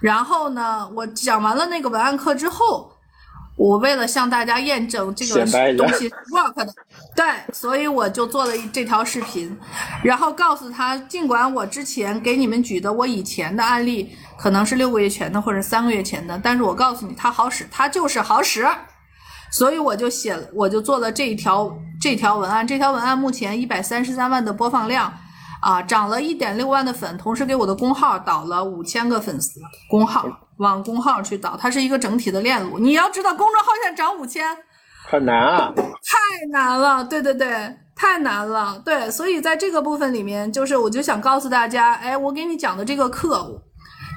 [0.00, 2.92] 然后呢，我讲完了那个文案课之后，
[3.56, 5.34] 我为了向大家验证这个
[5.76, 6.72] 东西是 work 的，
[7.14, 9.56] 对，所以我就做了一这条视频，
[10.04, 18.66] 然后告诉他，尽管我之前给你们举的我以前的案例可能是六个月前的或者三个月前的，但是我告诉你它好使，它就是好使。
[19.50, 22.66] 所以我就写了，我就做了这一条这条文案。
[22.66, 25.10] 这条文案目前一百三十三万的播放量，
[25.62, 29.60] 啊，涨了一点六万的粉，同时给我的公号导了五千个粉丝。
[29.88, 30.26] 公号
[30.58, 32.78] 往公号去导，它是一个整体的链路。
[32.78, 34.44] 你要知道，公众号现在涨五千，
[35.08, 35.72] 很难啊。
[35.76, 37.04] 太难了。
[37.04, 38.80] 对对对，太难了。
[38.84, 43.62] 对，所以在这个部分里面，就是我就想告诉大家，哎，我给你讲的这个课，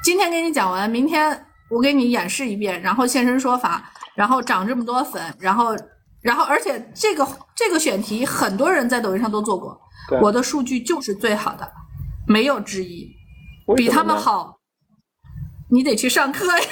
[0.04, 3.91] 今天给你讲完，明天我给你演示一遍，然后现身说法。
[4.15, 5.73] 然后涨这么多粉，然后，
[6.21, 7.25] 然后，而且这个
[7.56, 9.80] 这个选题很多人在抖音上都做过，
[10.21, 11.71] 我的数据就是最好的，
[12.28, 13.10] 没有之一，
[13.78, 14.59] 比他们好，
[15.71, 16.65] 你得去上课呀，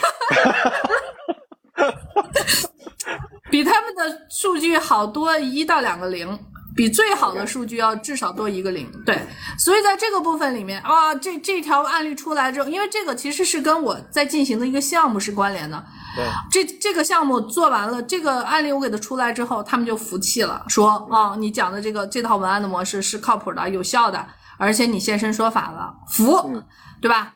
[3.51, 6.38] 比他们的数据好多一到两个零，
[6.75, 9.19] 比最好的数据要至少多一个零，对，
[9.57, 15.83] 所以在这个部分里面啊，这这条案例出来之后，因为这个其实是跟我在进行的一个项目是关联的。
[16.15, 16.25] 对
[16.65, 24.25] 这这个项目做完了，这个案例我给它出来之后，他们就服气了，说啊、哦，你讲的这个这套文案的模式是靠谱的、有效的，
[24.57, 26.65] 而且你现身说法了，服，嗯、
[26.99, 27.33] 对吧？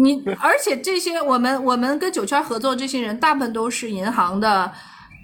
[0.00, 4.70] 你而且这些我们我们跟九圈合作这些人，大部分都是银行的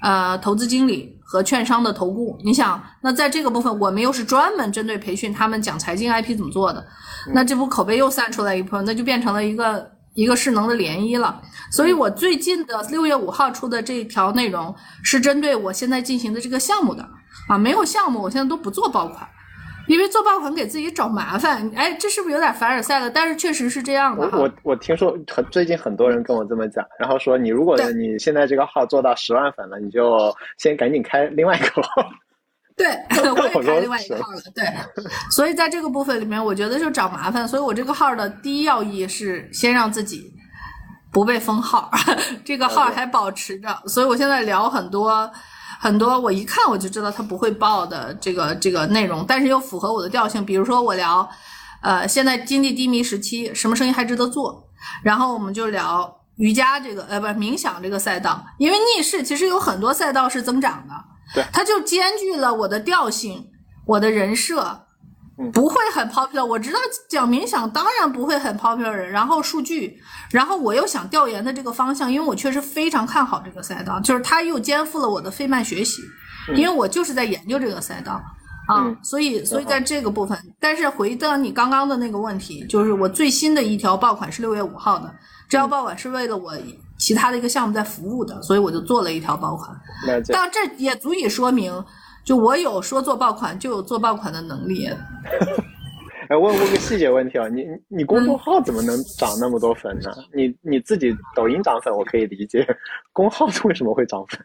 [0.03, 2.39] 呃投资经理和券商的投顾。
[2.45, 6.85] 你想，那在这个部分，我们又是专门针对培训他们讲财经 IP 怎么做的，
[7.33, 9.93] 那这不口碑又散出来一部分，那就变成了一个。
[10.17, 17.03] 一个势能的涟漪了，所以我最近的六月五号出的这条内容是针对我现在进行的这个项目的
[17.49, 19.29] 啊，没有项目我现在都不做爆款，
[19.87, 21.71] 因为做爆款给自己找麻烦。
[21.75, 23.11] 哎，这是不是有点凡尔赛了？
[23.11, 24.27] 但是确实是这样的。
[24.27, 31.89] 我我我听说很最近很多人跟我这么讲，然后说你如果你现在这个号做到十万粉了，你就先赶紧开另外一个号。
[32.77, 32.87] 对，
[33.37, 34.41] 我也开另外一个号了。
[34.55, 34.65] 对，
[35.31, 37.47] 所以在这个部分里面，我觉得就找麻烦。
[37.47, 40.33] 所以我这个号的第一要义是先让自己
[41.13, 41.89] 不被封号，
[42.45, 43.69] 这个号还保持着。
[43.87, 45.31] 所以我现在聊很多
[45.85, 50.43] 很多，我一看我就知道他不会报的这个这个内容，但是又符合我的调性。
[50.43, 51.29] 比如说我聊，
[51.83, 54.67] 呃，现在经济低迷时期，什么生意还值得做？
[55.03, 60.95] 然后我们就聊瑜伽这个，呃，不是冥想这个赛道，因为逆势其实有很多赛道是增长的。
[61.35, 63.47] 对，它就兼具了我的调性，
[63.85, 64.84] 我的人设，
[65.53, 66.45] 不会很 popular。
[66.45, 69.99] 我知道讲冥想当然不会很 popular，然后数据，
[70.31, 76.03] 然后我又想调研的这个方向，因为我确实非常看好这个赛道，就是它又肩负了我的费曼学习，
[76.55, 78.13] 因为我就是在研究这个赛道
[78.69, 85.13] 啊，嗯所以所以在这个部分，但是回到你刚刚的那个问题，就是我最新的一条爆款是六月五号的，
[85.49, 86.53] 这条爆款是为了我
[86.97, 89.77] 其他的一个项目在服务的，所以我就做了一条爆款。
[90.33, 91.73] 但这也足以说明，
[92.25, 94.89] 就我有说做爆款就有做爆款的能力。
[96.31, 100.11] 哎，问问个细节问题啊，你你公众号怎么能涨那么多粉呢？
[100.35, 102.67] 你你自己抖音涨粉我可以理解，
[103.13, 104.41] 公号为什么会涨粉？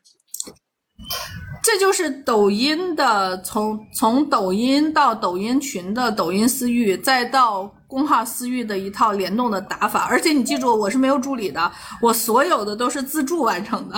[1.63, 10.05] 这就是抖音的从从抖音到抖音群的抖音私域，再到公号私域的一套联动的打法。
[10.09, 13.95] 而且你记住，我是没有助理的，我所有的都是自助完成的。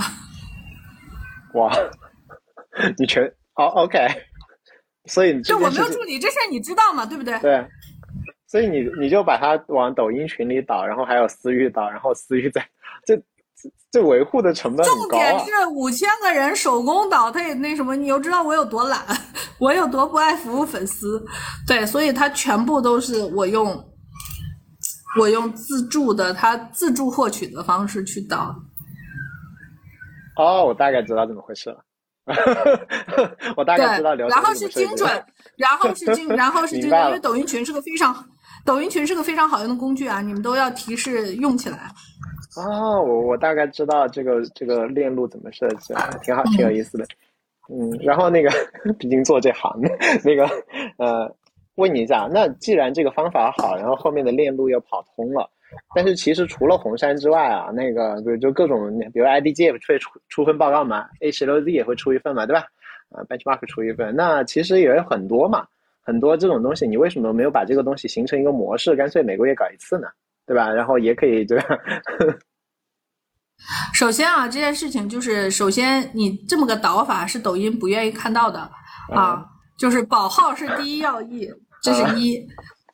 [1.56, 1.72] 哇，
[2.98, 3.24] 你全
[3.68, 4.08] 哦 OK，
[5.06, 7.06] 所以你就我没有助理，这事儿你知道嘛？
[7.06, 7.38] 对不对？
[7.40, 7.66] 对，
[8.48, 12.62] 所以你你就把它往抖音群里导，然后还有私域导，然后私域再
[13.06, 14.90] 这这这维护的成本啊。
[14.90, 19.02] 重点是五千个人手工导，他也那什么，你又知道我有多懒，
[19.60, 21.24] 我有多不爱服务粉丝，
[21.68, 23.84] 对，所以他全部都是我用
[25.20, 28.56] 我用自助的，他自助获取的方式去导。
[30.38, 31.84] 哦，我大概知道怎么回事了。
[33.58, 35.26] 我大概知道对，流程然后是精准，
[35.58, 38.14] 然后是精，然后是 精准，因为抖音群是个非常，
[38.66, 41.90] 抖音群是个非常好用的工具啊，你们都要提示用起来。
[42.58, 47.06] 哦，我我大概知道这个这个链路怎么设计了，挺好，挺有意思的。
[47.74, 48.50] 嗯，然后那个，
[49.00, 49.90] 毕竟做这行的，
[50.26, 50.46] 那个
[50.98, 51.34] 呃，
[51.76, 55.50] 问你一下，那既然这个方法好，然后后面的链路又跑通了，
[55.96, 62.66] 但是其实除了红杉之外啊，那个就就各种，比如 IDG 也会出出份报告嘛，A 十六 Z 也会出一份嘛，对吧？
[63.10, 65.66] 啊，Benchmark 出一份，那其实也有很多嘛，
[66.02, 70.08] 很多这种东西，你为什么没有把这个东西形成一个模式，干脆每个月搞一次呢？
[70.46, 70.70] 对吧？
[70.72, 71.78] 然后也可以对吧？
[73.94, 78.60] 首先啊，这件事情就是，首先你这么个导法是抖音不愿意看到的
[79.14, 79.46] 啊，
[79.78, 81.48] 就是保号是第一要义，
[81.84, 82.46] 这是一。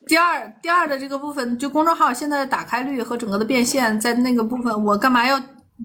[0.07, 5.39] 第二，第二的这个部分，就公众号现在的打开率和整个的变现，在那个部分，我干嘛要？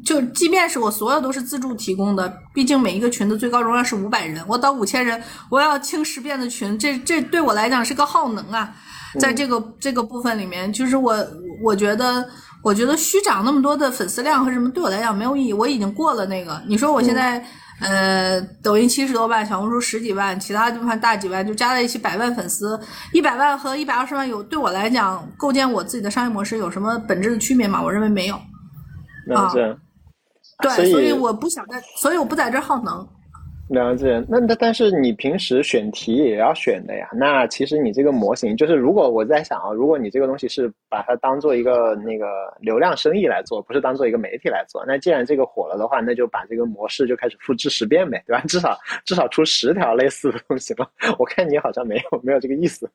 [0.06, 8.74] 就即便是我所有都是自助提供的，毕竟每一个群的最高容量是五百人，我到五千人，我要清十遍的群，这这对我来讲是个耗能啊。
[9.20, 11.14] 在这个这个部分里面，就是我
[11.62, 12.26] 我觉得，
[12.62, 15.52] 我觉得虚涨那么多的粉丝量和什么，对我来讲没有意义。
[15.52, 16.58] 我已经过了那个。
[16.66, 17.44] 你说我现在，
[17.82, 22.80] 呃，抖音七十多万，小红书十几万，其他地方大几万，就加在一起百万粉丝，
[23.12, 27.82] 一百万和一百二十万有对我来讲构建我自己的商业模式有什么本质的区别吗？
[27.82, 28.40] 我认为没有。
[29.26, 29.76] 了解，
[30.60, 33.06] 对，所以我不想在，所以我不在这耗能。
[33.72, 34.24] 了解。
[34.28, 37.08] 那那但是你平时选题也要选的呀。
[37.14, 42.26] 那其实你这个模型，就是如果我在想啊，如果你这个东西是把它当做一个那个
[42.60, 48.42] 流量生意来做，不是当做一个媒体来做，那既然这个火了的话，那就把这个模式就开始复制十遍呗，对吧？
[48.46, 50.86] 至少至少出十条类似的东西吧。
[51.18, 52.88] 我看你好像没有没有这个意思。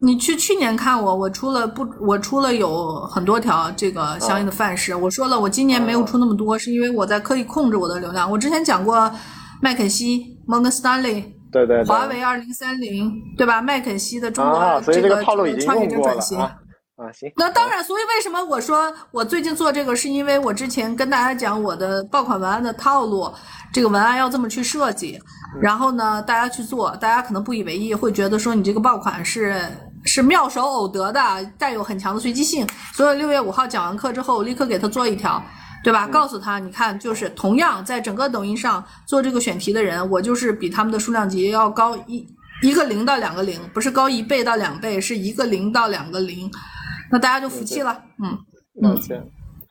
[0.00, 4.94] 你去去年看我，我出了不，我出了有很多条这个相应的范式。
[4.94, 8.30] 我说了，我今年没有出那么多，是因为我在刻意控制我的流量。
[8.30, 9.10] 我之前讲过，
[9.60, 11.84] 麦肯锡、摩根斯丹利、对对对。
[11.84, 13.60] 华为二零三零，对吧？
[13.60, 16.38] 麦肯锡的中国这个套路已经创业用过了者转型。
[16.38, 16.54] 啊
[16.96, 17.32] 啊，行。
[17.36, 23.32] 那当然，所以为什么我说我最近做这个，是因为我之前跟大家讲我的爆款文案的套路，
[23.72, 25.16] 这个文案要这么去设计，
[25.60, 29.62] 然后呢，大家去做，大家可能不以为意，会觉得说你这个爆款是
[30.04, 32.66] 是妙手偶得的，带有很强的随机性。
[32.92, 35.40] 所以六月五号讲完课之后，我立刻给他做一条，
[35.84, 36.06] 对吧？
[36.06, 42.26] 告诉他，你看，就是同样在整个抖音上做这个选题的人，我就是比他们的数量级要高一
[42.62, 46.50] 一个零到两个零，不是高一倍到两倍，是一个零到两个零。
[47.10, 48.38] 那大家就服气了，嗯，
[48.82, 49.14] 了解。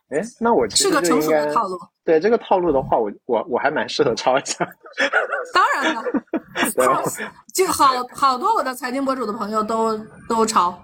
[0.09, 1.77] 哎，那我是个成熟的套路。
[2.05, 4.65] 对这个套路的话，我我我还蛮适合抄一下。
[5.53, 6.03] 当然了
[7.53, 9.97] 就好好多我的财经博主的朋友都
[10.29, 10.81] 都抄，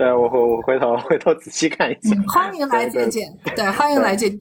[0.00, 2.16] 对，我回我回头回头仔细看一下。
[2.26, 4.40] 欢迎来借鉴，对，欢迎来借鉴。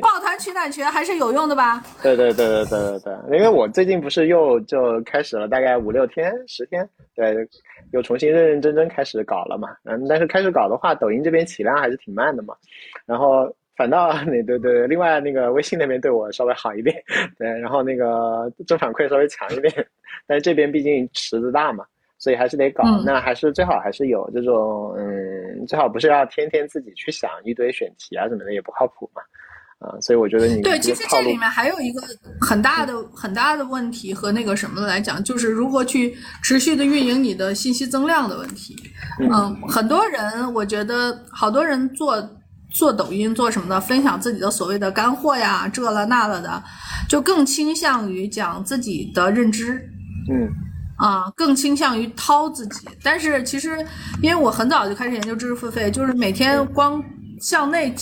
[0.00, 1.82] 抱团取暖群还是有用的吧？
[2.00, 7.34] 对对对对对对对，因为我最近不是又就开始了，大概五六天、十天，对，
[7.92, 9.70] 又重新认认真真开始搞了嘛。
[9.82, 12.54] 嗯，但是开始搞的话，抖音这边起量还是挺慢的嘛。
[13.04, 16.94] 然后反倒 那对对，另外那个微信那边对我稍微好一点，
[17.36, 19.74] 对，然后那个正反馈稍微强一点，
[20.28, 21.84] 但是这边毕竟池子大嘛。
[22.20, 23.02] 所以还是得搞，嗯。
[23.04, 29.22] 那还是最好还是有这种，嗯，最好不是要天天自己去想一堆选题啊什么的，也不靠谱嘛，
[29.80, 32.02] 啊，所以我觉得你对，其实这里面还有一个
[32.40, 38.76] 很大的很大的问题和那个什么来讲，就是如何去持续的运营你的信息增量的问题。
[39.18, 42.22] 嗯，很多人我觉得好多人做
[42.70, 46.62] 做抖音做什么的，分享自己的所谓的干货呀，这了那了的，
[47.08, 49.72] 就更倾向于讲自己的认知，
[50.30, 50.46] 嗯
[51.00, 52.86] 啊，更倾向于掏自己。
[53.02, 53.84] 但是其实，
[54.22, 57.02] 因为我很早就开始研究知识付费，就是每天光
[57.40, 57.94] 向内、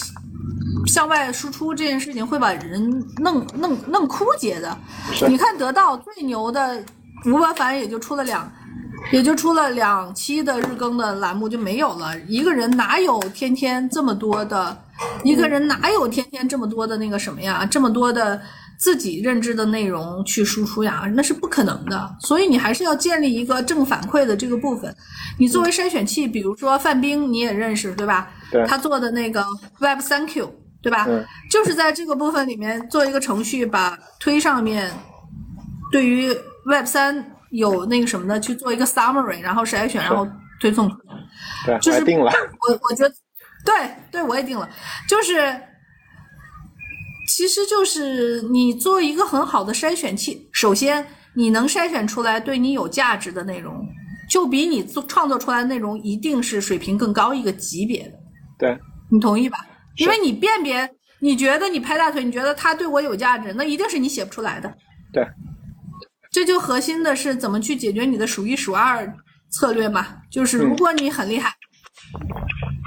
[0.87, 4.77] 向外输出这件事情，会把人弄弄弄枯竭的。
[5.29, 6.83] 你看得到最牛的
[7.27, 8.51] 吴伯凡也就出了两，
[9.13, 12.19] 也就出了两期的日更的栏目就没有了。
[12.23, 14.77] 一个人哪有天天这么多的？
[15.23, 17.65] 一个人哪有天天这么多的那个什么呀？
[17.65, 18.41] 这么多的
[18.79, 21.03] 自己认知的内容去输出呀？
[21.15, 22.17] 那是不可能的。
[22.21, 24.95] 所以你还是要建立一个正反馈的这个部分。
[25.39, 28.31] 你作为筛选器，比如说范冰你也认识对吧？
[28.51, 29.45] 对他做的那个
[29.81, 31.05] Web Thank You 对吧？
[31.09, 34.91] 嗯就是在这个部分里面做一个程序，把推上面
[35.91, 36.33] 对于
[36.65, 40.27] Web 三有那个什么的去做一个 summary，然后筛选，然后
[40.61, 41.15] 推送出来。
[41.67, 42.31] 对，就是定了，
[42.69, 43.15] 我我觉得，
[43.65, 43.75] 对
[44.11, 44.69] 对，我也定了，
[45.09, 45.59] 就是，
[47.29, 53.87] 其实就是你做一个很好的筛选器，首先你能筛选出来对你有价值的内容，
[54.29, 58.15] 就比你做创作出来的内容一定是水平更高一个级别的，
[58.59, 58.79] 对
[59.11, 59.59] 你同意吧？
[59.97, 64.75] 因为你辨别，你觉得你拍大腿，你觉得他对我有价值，那一定是你写不出来的。
[65.13, 65.23] 对，
[66.33, 69.15] 这就核心的是怎么去解决你的数一数二
[69.51, 71.53] 策略嘛，就是如果你很厉害，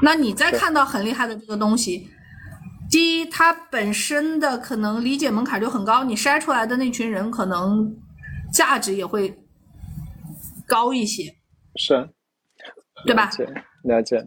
[0.02, 2.10] 那你再看到很厉害的这个东西，
[2.92, 7.96] 第一，它本身的可能理解门槛就很高，你筛出来的那群人可能
[8.54, 9.34] 价值也会
[10.68, 11.24] 高一些，
[11.78, 12.08] 是，
[13.06, 13.32] 对吧了？
[13.32, 13.48] 解
[13.84, 14.24] 了解。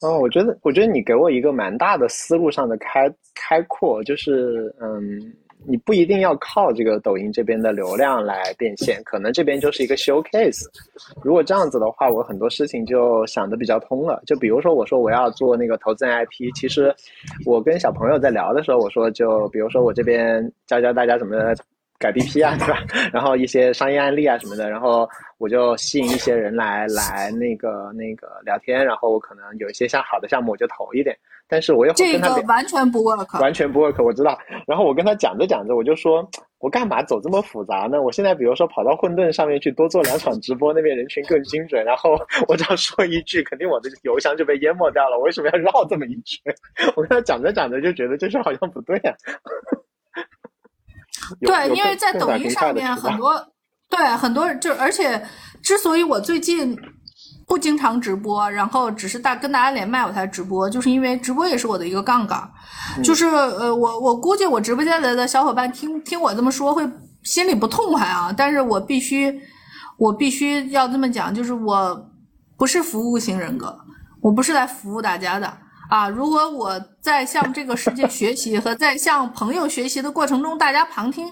[0.00, 5.34] 哦，我觉得，我觉得你给我一个蛮大的思路上的开开阔，就是，嗯，
[5.68, 10.64] 你不一定要靠这个抖音这边的流量来变现，可能这边就是一个 showcase。
[11.22, 14.22] 如果这样子的话，我很多事情就想的比较通了。
[14.26, 16.94] 就比如说，我说我要做那个投资人 IP，其实
[17.44, 21.36] 我跟小朋友在聊的时候，我说就比如说我这边教教大家怎么
[21.98, 22.78] 改 BP 啊，对吧？
[23.12, 25.06] 然后一些商业案例啊什么的，然后
[25.36, 31.14] 我就吸引一些人来来那个那个聊天，然后我可能有一些像好的项目我就投一点，
[31.48, 33.40] 但是我又这个跟他聊完全不 work。
[33.40, 34.38] 完全不 work，我知道。
[34.66, 36.28] 然后我跟他讲着讲着，我就说，
[36.58, 38.00] 我干嘛走这么复杂呢？
[38.00, 41.82] 我现在比如说跑到混沌上面去多做两场直播，那边人群更精准。
[41.84, 45.16] 然后我只要说一句，肯定我的邮箱就被淹没掉了。
[45.16, 46.54] 我为什么要绕这么一圈？
[46.94, 49.14] 我跟他讲着讲着就觉得这事好像不对啊、
[51.40, 53.34] 对，因为在抖音上面很多，
[53.88, 55.20] 对很多就而且
[55.62, 56.76] 之所以我最近
[57.48, 62.48] 不经常直播，然后只是大跟大家连麦我才直播，就是因为直播也是我的一个杠杆
[63.02, 66.86] 就是呃我我估计我直播间来的小伙伴听听我这么说会
[67.22, 69.40] 心里不痛快啊，但是我必须
[69.96, 72.10] 我必须要这么讲，就是我
[72.56, 73.76] 不是服务型人格，
[74.20, 75.52] 我不是来服务大家的。
[75.88, 81.26] 啊，如果我在向这个世界学习和在向朋友学习的过程中，大家旁听，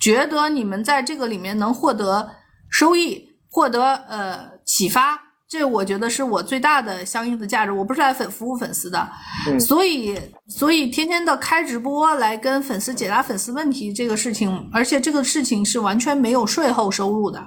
[0.00, 2.28] 觉得你们在这个里面能获得
[2.68, 5.16] 收益，获得呃启发，
[5.50, 7.72] 这我觉得是我最大的相应的价值。
[7.72, 9.08] 我不是来粉服务粉丝的，
[9.48, 17.40] 嗯所以所以天天的开直播来跟粉丝解答粉丝问题这个事情，而且这个事情是完全没有税后收入的。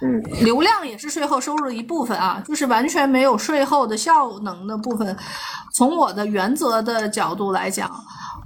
[0.00, 5.16] 嗯流量也是税后收入的一部分啊，就是完全没有税后的效能的部分。
[5.74, 7.90] 从我的原则的角度来讲，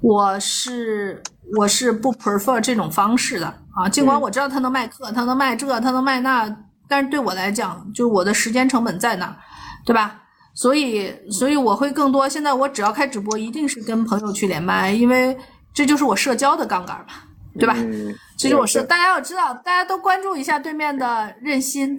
[0.00, 1.22] 我是
[1.58, 3.46] 我是不 prefer 这种方式的
[3.76, 3.86] 啊。
[3.86, 6.48] 尽管嗯我知道他能卖课，他能卖这，他能卖那，
[6.88, 9.36] 但是对我来讲，就是我的时间成本在那儿，
[9.84, 10.20] 对吧？
[10.54, 12.28] 所以，所以我会更多。
[12.28, 15.34] 现在我只要开直播，一定是跟朋友去连麦，因为
[15.72, 17.14] 这就是我社交的杠杆嘛，
[17.58, 17.74] 对吧？
[17.78, 21.98] 嗯，这是我是是大家要知道，大家都关注一下对面的任鑫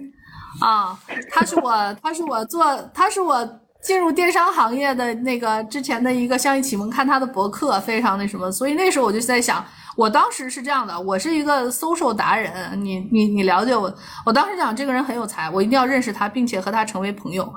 [0.60, 0.96] 啊，
[1.32, 2.64] 他是我，他是我做，
[2.94, 9.64] 他是我进入电商行业的那个之前的一个相应启蒙，看他的博客非常那什么，所以那时候我就在想，
[9.96, 13.92] 我当时是这样的，我是一个 social 达人，你你你了解我，
[14.26, 17.52] 我当时讲这个人很有才，我一定要认识他，并且和他成为朋友。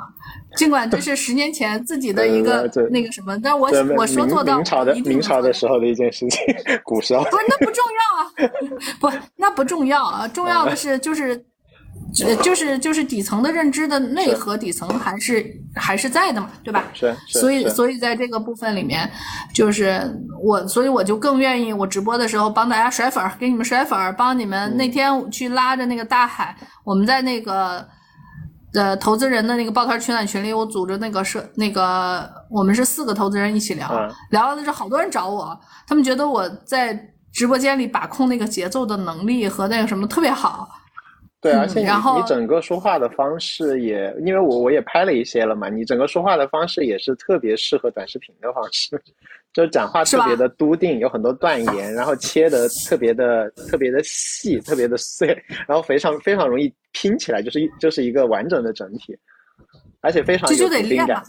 [0.55, 6.41] 尽管这是十年前自己的一个那个什么，但我我说明做到，明朝的明朝的时候的一件事情，
[6.83, 7.23] 古时候。
[7.25, 8.51] 不是，那不重要啊，
[8.99, 11.45] 不，那不重要啊，重要的是就是，
[12.26, 15.45] 呃就是就是底层的认知的内核，底层还是
[15.76, 16.84] 还是在的嘛，对吧？
[16.93, 19.10] 是是所以所以在这个部分里面，
[19.53, 20.01] 就是
[20.41, 27.88] 我，所以我就更愿意我直播的时候帮大家甩粉儿，给你们甩粉儿，帮你们嗯那天去拉着那个大海，我们在那个。
[28.74, 36.93] 呃，投资人的那个抱团取暖群里，我组织那个社，那个我们是四个投资人一起聊，嗯聊的是好多人找我，他们觉得我在
[37.32, 40.70] 直播间里把控那个节奏的能力和那个什么特别好，
[41.48, 49.02] 对，而且你你整个说话的方式也，因为我我也拍了一些了嘛，你整个说话的方式也是特别适合短视频的方式，
[49.54, 55.28] 就讲话特别的笃定，有很多断言，然后切的特别的特别的细，特别的碎，
[55.68, 59.18] 然后非常非常容易拼起来，就是一就是一个完整的整体，
[60.02, 61.24] 而且非常有这就得笃定感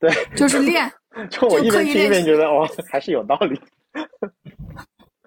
[0.00, 0.90] 对，就是练。
[1.30, 3.58] 就我一边听一边觉得哦，还是有道理。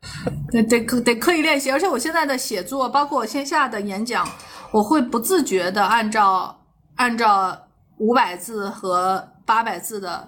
[0.51, 4.27] 得得刻得刻意练习，而且我现在的写作，包括我线下的演讲，
[4.71, 6.59] 我会不自觉的按照
[6.95, 7.57] 按照
[7.97, 10.27] 五百字和八百字的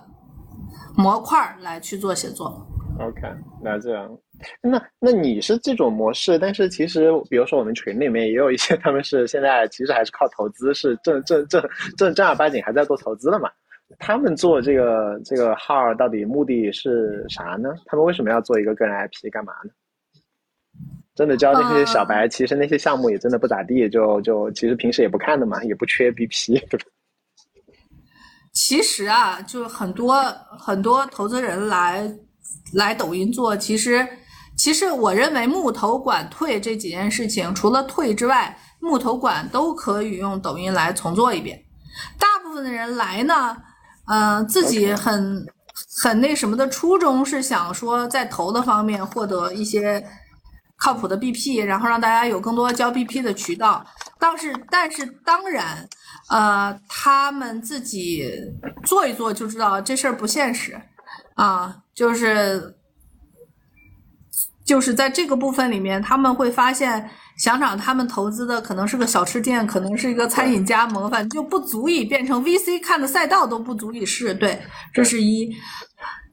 [0.96, 2.66] 模块儿来去做写作。
[3.00, 3.22] OK，
[3.62, 4.18] 那这样，
[4.62, 11.62] 那那你是这种模式，但是其实比如说我们群里面也有一些，他们是现在其实还是靠投资，是正正正
[11.98, 13.50] 正正儿八经还在做投资的嘛。
[14.00, 17.70] 他们做这个这个号到底目的是啥呢？
[17.86, 19.72] 他们为什么要做一个个人 IP 干嘛呢？
[21.16, 26.86] 真的教那些小白，其实那些项目也真的不咋地，就就其实平时也不看的嘛，也不缺 BP，对吧？
[28.52, 30.24] 其实啊，就是很多
[30.58, 32.12] 很多投资人来
[32.74, 34.08] 来抖音做，其实
[34.58, 41.64] 其实我认为木头管退这几件事情，除了退之外，木头管都可以用抖音来重做一遍。
[42.18, 43.56] 大部分的人来呢，
[44.08, 45.46] 呃，自己很
[46.02, 50.06] 很那什么的初衷是想说在投的方面获得一些
[50.76, 53.86] 靠谱的 BP，然后让大家有更多交 BP 的渠道。
[54.20, 55.88] 但是，但是当然，
[56.30, 58.30] 呃，他们自己
[58.86, 60.80] 做一做就知道这事儿不现实
[61.36, 62.76] 啊，就是
[64.66, 74.62] 就是在这个部分里面，他们会发现想找他们投资的可能是个小吃店，可能是一个餐饮加盟，反正就不足以变成 VC 看的赛道都不足以是对，
[74.94, 75.50] 这是一。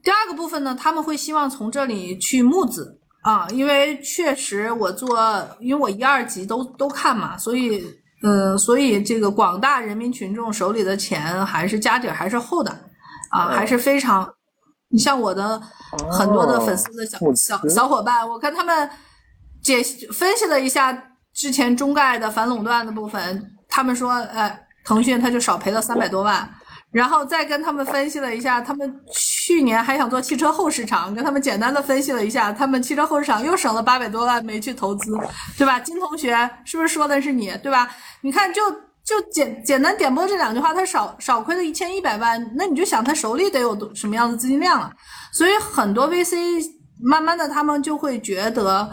[0.03, 5.19] 第二个部分呢，他们会希望从这里去募资啊，因为确实我做，
[5.59, 7.83] 因为我一二级都都看嘛，所以
[8.23, 12.71] 嗯，所以这个广大人民群众手里的钱还是家底儿还是厚的
[13.29, 14.31] 啊，嗯还是非常。
[14.93, 15.57] 你像我的
[16.11, 18.89] 很多的粉丝的小、小小伙伴，我看他们
[19.63, 20.91] 解析分析了一下
[21.33, 26.49] 之前中概的反垄断的部分，他们说，呃，腾讯他就少赔了三百多万，
[26.91, 35.11] 然后再跟他们分析了一下，他们去年还想做汽车后市场，跟他们简单的分析了一下，他们汽车后市场又省了八百多万没去投资，
[35.57, 35.79] 对吧？
[35.79, 37.89] 金同学是不是说的是你，对吧？
[38.21, 38.61] 你看就。
[39.03, 44.91] 就简简单点播这两句话，他少少亏了一千一百万，那你就想他手里得有多什么样的资金量了。
[45.33, 46.63] 所以很多 VC
[47.01, 48.87] 慢慢的他们就会觉得，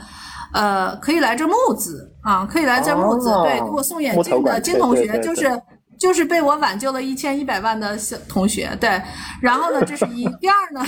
[0.53, 3.29] 呃，可以来这募资啊，可以来这募资。
[3.29, 5.63] 哦对，给我送眼镜的金同学就是
[5.99, 8.77] 就是被我挽救了一千一百万的小同学。
[8.81, 9.01] 对，
[9.41, 10.25] 然后呢，这是一。
[10.41, 10.85] 第二呢，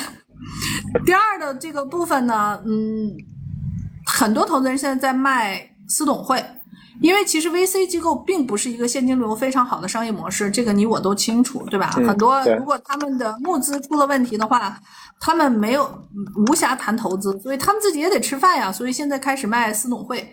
[1.04, 3.12] 第二的这个部分呢，嗯，
[4.06, 6.44] 很多投资人现在在卖私董会。
[7.02, 11.90] 因为其实 VC 机构并不是一个现金流非常好的商业模式，这个你我都清楚，对吧？
[11.96, 14.78] 嗯很多如果他们的募资出了问题的话，
[15.22, 15.84] 他们没有
[16.34, 18.72] 无暇谈投资，所以他们自己也得吃饭呀。
[18.72, 20.26] 所以现在开始卖私董会，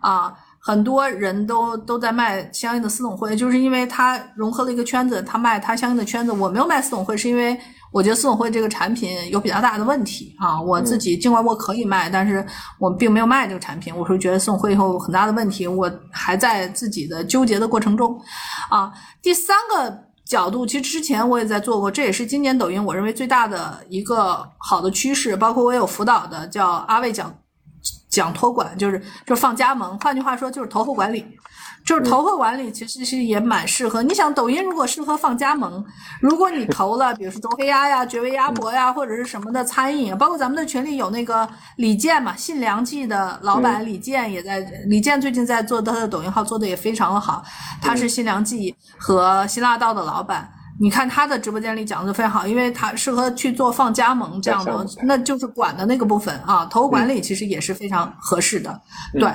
[0.00, 6.32] 啊，很多人都都在卖相应的私董会，就是因为它融合了一个圈子，他卖他相应的圈子。
[6.32, 7.54] 我没有卖私董会，是因为
[7.92, 10.58] 我觉得私董会这个产品有比较大的问题啊。
[10.58, 12.42] 我自己尽管我可以卖，但是
[12.78, 13.94] 我并没有卖这个产品。
[13.94, 18.18] 我是觉得私董会以后有很大的问题，我还在自己的纠结的过程中，
[18.70, 18.90] 啊。
[19.20, 20.09] 第三个。
[20.30, 25.36] 角度，其实之前我也在做过，这也是今年抖音我认为最大的一个好的趋势。
[25.36, 27.34] 包括我也有辅导的，叫阿卫讲
[28.10, 31.24] 讲托管，就是就放加盟，换句话说就是投后管理。
[31.82, 34.02] 就是投后管理其实是也蛮适合。
[34.02, 35.82] 你想，抖音如果适合放加盟，
[36.20, 47.42] 如果你投了，比如说周黑鸭呀、绝味鸭脖呀，或者是什么的餐饮，包括咱们的群里有那个李健嘛，信良记的老板李健也在，李健最近在做他的抖音号，做的也非常的好。
[47.80, 50.52] 他是信良记和新辣道的老板。
[50.80, 58.80] 你看他的直播间里讲的非常好，因为他适合去做放加盟这样的，那就是管的那个部分啊，投后管理其实也是非常合适的，
[59.12, 59.30] 对，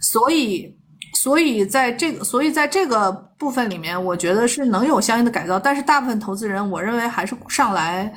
[0.00, 0.74] 所以。
[1.14, 8.12] 所以在这个，所以在这个部分里面，我觉得是能有相应的改造，但是大部分投资人，我认为还是上来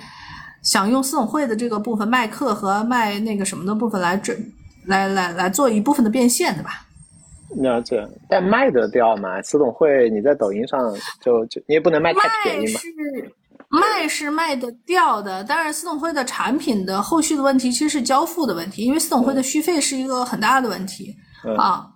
[0.63, 4.35] 想用私董会的这个部分卖课和卖那个什么的部分来这
[4.85, 6.85] 来来来做一部分的变现，的吧？
[7.55, 9.41] 了解，但卖得掉吗？
[9.41, 10.79] 私董会你在抖音上
[11.21, 12.79] 就就你也不能卖太便宜嘛。
[12.79, 12.89] 是
[13.69, 21.87] 卖是卖得掉的，但是私董会的产品的后续的问题其实是交付的问题，因为私董会的续费是一个很大的问题、嗯、啊。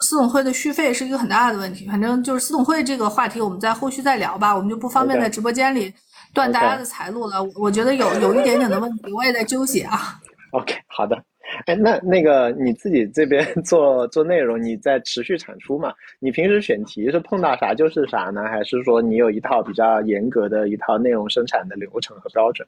[0.00, 5.92] 私董会的续费是一个很大的问题，反正就是私董会这个话题，我们在后续再聊吧，我们就不方便在直播间里
[6.34, 7.36] 断大家的财路了。
[7.54, 10.18] 我觉得有有一点点的问题，我也在纠结啊。
[10.50, 11.16] OK，好的。
[11.66, 15.92] 哎，那那个你自己这边 做做内容，你在持续产出嘛？
[16.20, 18.42] 你平时选题是碰到啥就是啥呢？
[18.44, 22.66] 还是说你有一套比较严格的一套内容生产的流程和标准？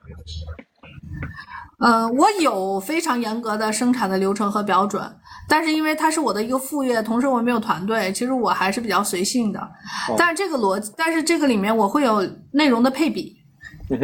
[1.80, 5.03] 嗯，我有非常严格的生产的流程和标准，
[5.49, 9.61] 但是因为它是我的一个副业，同时我没有团队，其实我还是比较随性的。
[10.16, 12.22] 但是这个逻辑，但是这个里面我会有
[12.53, 13.37] 内容的配比。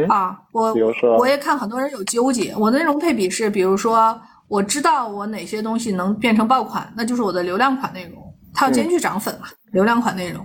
[0.08, 2.54] 啊，我比如说，我也看很多人有纠结。
[2.58, 4.20] 我的内容配比是，比如说，
[4.50, 8.20] 我知道我哪些东西能变成爆款，那就是我的流量款内容，
[8.52, 10.44] 它要兼具涨粉嘛，流量款内容。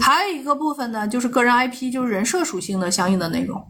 [0.00, 3.62] 还有一个部分呢，就是个人 IP，就是人设属性的相应的内容，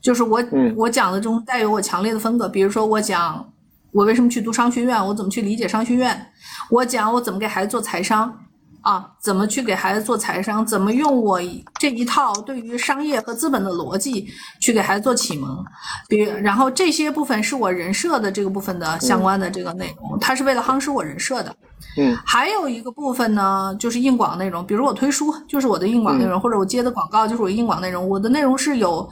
[0.00, 0.42] 就是我
[0.74, 2.48] 我讲的中带有我强烈的风格。
[2.48, 3.46] 比如说，我讲
[3.92, 6.32] 我为什么去读商学院，我怎么去理解商学院，
[6.70, 8.34] 我讲我怎么给孩子做财商。
[8.82, 10.64] 啊，怎么去给孩子做财商？
[10.64, 11.38] 怎么用我
[11.78, 14.26] 这一套对于商业和资本的逻辑
[14.58, 15.62] 去给孩子做启蒙？
[16.10, 21.56] 比然后这些部分是我人设的这个部分的相关的这个内容，它是为了夯实我人设的。
[21.96, 28.06] 嗯，还有一个部分呢，就是硬广内容，比如我推书就是我的硬广内容，或者我接的广告就是我硬广内容。
[28.06, 29.08] 我的内容是有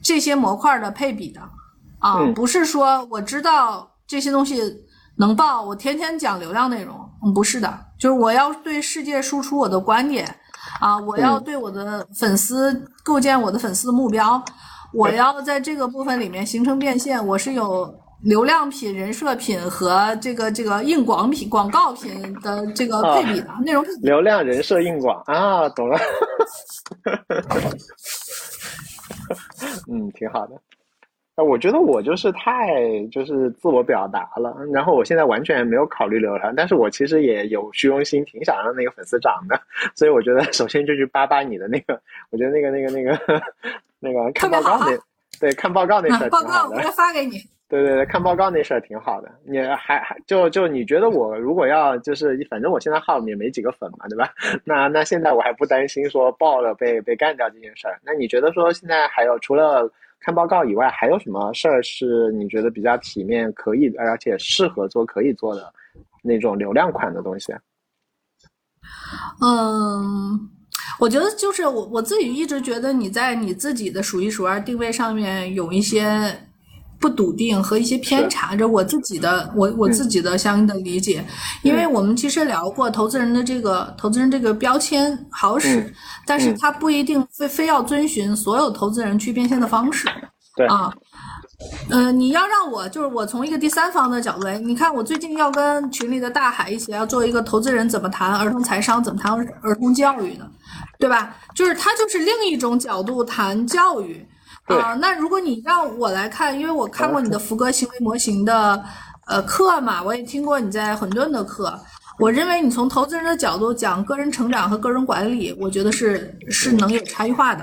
[0.00, 1.40] 这些模块的配比的
[1.98, 4.62] 啊，不是说我知道这些东西。
[5.18, 6.94] 能爆，我天天讲流量内容，
[7.24, 10.28] 嗯，不是的，就是我要对世界输出我的观点，
[10.78, 14.44] 啊，我要对我的粉丝构建我的粉丝的目标，
[14.92, 23.84] 我要在这个部分里面形成变现，我是有流量品、人设品和这个这个硬广品、广告品的这个配比的内容。
[24.00, 25.98] 流量、人设、硬广啊，懂了，
[29.90, 30.54] 嗯，挺好的。
[31.36, 32.82] 啊，我觉得我就是太
[33.12, 39.60] 就是自我表达了，然后我现在完全没有考虑流量，但是我其实也有虚荣心，挺想让那个粉丝涨的，
[39.94, 43.42] 所以我觉得首先就去扒扒你的那个，我觉得那个那个那个
[44.00, 44.98] 那个看报告那，
[45.38, 46.48] 对，看报告那事儿 挺好的。
[46.70, 47.38] 报告我发给你。
[47.68, 49.30] 对对对，看报告那事儿挺好的。
[49.44, 54.32] 你还还就就你觉得我如果要就是反正我现在号也没几个粉嘛，对吧？
[54.64, 57.98] 那那现在我还不担心说爆了被被干掉这件事儿。
[58.02, 59.90] 那你觉得说现在还有除了？
[60.26, 65.72] 看报告以外，还有什么事儿是你觉得比较体面、可以而且适合做、可以做的
[66.20, 67.52] 那种流量款的东西？
[69.40, 70.50] 嗯，
[70.98, 76.45] 我觉得就是我我自己一直觉得你在你自己的数一数二定位上面有一些。
[76.98, 81.24] 不笃定和一些偏差，这我自己的我我自己的相应的理解，
[81.62, 85.92] 因为我们其实聊过投资人的这个投资人这个标签好使，
[86.26, 90.08] 但是他不一定非非要遵循所有投资人去变现的方式。
[90.56, 90.90] 对啊，
[91.90, 100.48] 嗯，你要让我就是我从一个第三方的角度来，你看我最近要跟群里的大海一起要做一个投资人怎么谈儿童财商，怎么谈儿童教育呢，
[100.98, 101.36] 对吧？
[101.54, 104.26] 就是他就是另一种角度谈教育。
[104.66, 108.84] 啊，那如果你让我来看，因为我看过你的福格行为模型的
[109.26, 111.78] 呃课嘛，我也听过你在混沌的课。
[112.18, 117.62] 我认为你从投资人的角度讲个人成长和个人管理，我觉得是是能有差异化的。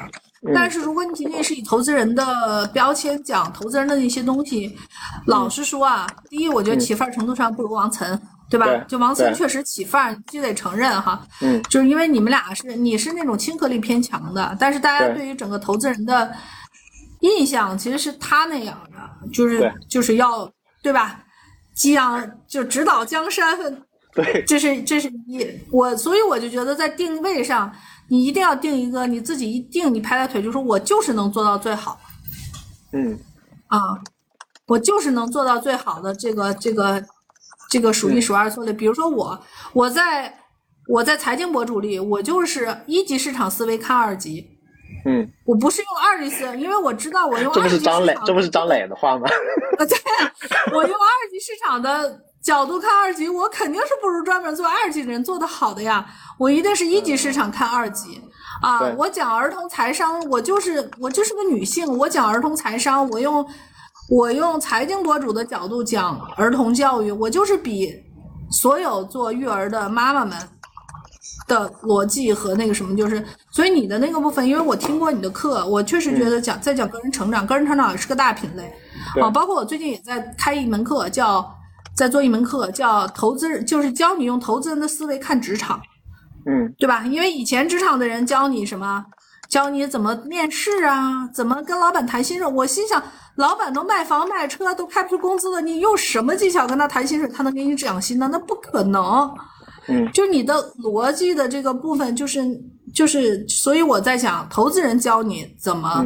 [0.54, 4.78] 但是如果你仅仅是以投资人的标签讲投资人的那些东西，
[5.26, 8.18] 老实说啊，第一，我觉得起范儿程度上不如王岑，
[8.50, 8.68] 对吧？
[8.88, 11.26] 就王岑确实起范儿，就得承认哈。
[11.42, 11.62] 嗯。
[11.64, 16.32] 就是因为你们俩是你是那种亲和力偏强的，但是大家对于整个投资人的。
[17.24, 20.52] 印象其实是他那样的，就是就是要
[20.82, 21.24] 对吧？
[21.74, 23.58] 激昂就指导江山，
[24.14, 27.74] 对，这是这是一我，所以我就觉得在定位上，
[28.10, 32.00] 你一定要定一个你自己一定，你拍拍腿就说我就是能做到最好。
[32.92, 33.18] 嗯，
[33.68, 33.80] 啊，
[34.68, 37.04] 我就是能做到最好的这个这个
[37.72, 38.72] 这个数一数二做的。
[38.72, 40.42] 比如说我我在
[40.90, 44.53] 我在财经博主里，我就是一级市场思维看二级。
[45.06, 49.28] 嗯，我不是用二级市场，因为我知道我用这不是张磊，这不是张磊的话吗？
[49.78, 49.98] 啊，对，
[50.74, 56.06] 我用二级市场的角度看二级，我肯定是不如专门做二级的人做的好的呀。
[56.38, 58.22] 我一定是一级市场看二级
[58.62, 58.82] 啊。
[58.98, 63.46] 我讲儿童财商，我就是我就是个女性，我讲儿童财商，我用
[64.10, 67.94] 我用财经博主的角度讲儿童教育，我就是比
[68.52, 70.38] 所有做育儿的妈妈们。
[71.48, 78.74] 的逻辑和那个什么，就是所以你的那个部分，因为我听过你的课，我确实觉得讲在讲个人成长，个人成长也是个大品类
[79.22, 79.30] 啊。
[79.30, 81.46] 包括我最近也在开一门课，叫
[81.96, 85.82] 在做一门课叫投资，就是教你用投资人的思维看职场，
[86.46, 87.04] 嗯，对吧？
[87.06, 89.06] 因为以前职场的人教你什么，
[89.50, 92.48] 教你怎么面试啊，怎么跟老板谈薪水。
[92.48, 93.04] 我心想，
[93.36, 98.30] 老板都卖房卖车都开不出工资了，你用什么技巧跟他谈薪水，他能给你涨薪呢？
[98.32, 99.30] 那不可能。
[99.88, 102.42] 嗯，就你的逻辑的这个部分，就是
[102.94, 106.06] 就是，所以我在想，投资人教你怎么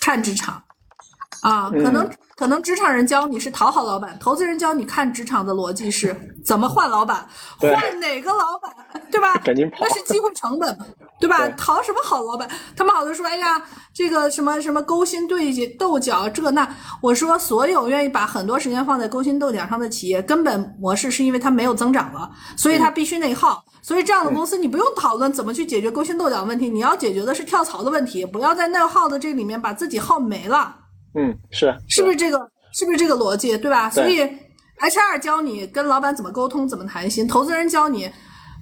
[0.00, 0.62] 看职场，
[1.42, 2.08] 啊，可能
[2.40, 7.28] 可能职场人教你是讨好老板，投资人教你看职场的逻辑是怎么换老板，
[7.60, 8.74] 换哪个老板，
[9.10, 9.34] 对吧？
[9.44, 10.86] 赶紧跑那是机会成本嘛，
[11.20, 11.46] 对吧？
[11.46, 12.48] 对讨什么好老板？
[12.74, 13.62] 他们好多说，哎呀，
[13.92, 16.66] 这个什么什么勾心对斗角这那，
[17.02, 23.62] 我说所有愿意把很多时间放在勾心斗角上的企业，根本模式是因为它没有增长了，所以它必须内耗。
[23.82, 30.76] 所以这样的公司，你不用讨论怎么去解决勾心斗角问题，你要解决的是跳槽的问题，不要在内耗的这里面把自己耗没了。
[31.14, 32.50] 嗯，是是不是这个？
[32.72, 33.58] 是不是这个逻辑？
[33.58, 33.90] 对吧？
[33.90, 34.20] 所以
[34.78, 38.08] HR 教你跟老板怎么沟通，怎么谈心；投资人教你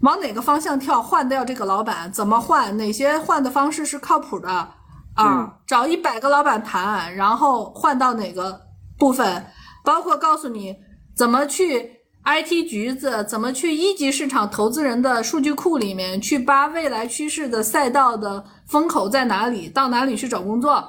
[0.00, 4.74] 往哪个方向跳，换掉这个老板怎么换，哪些换的方式是靠谱的啊？
[5.18, 8.58] 嗯找一百个老板谈，然后换到哪个
[8.98, 9.44] 部分，
[9.84, 10.74] 包括告诉你
[11.14, 11.90] 怎么去
[12.24, 20.82] IT 橘子，怎么去一级市场投资人的数据库里面去扒未来趋势的赛道的风口在哪里，到哪里去找工作。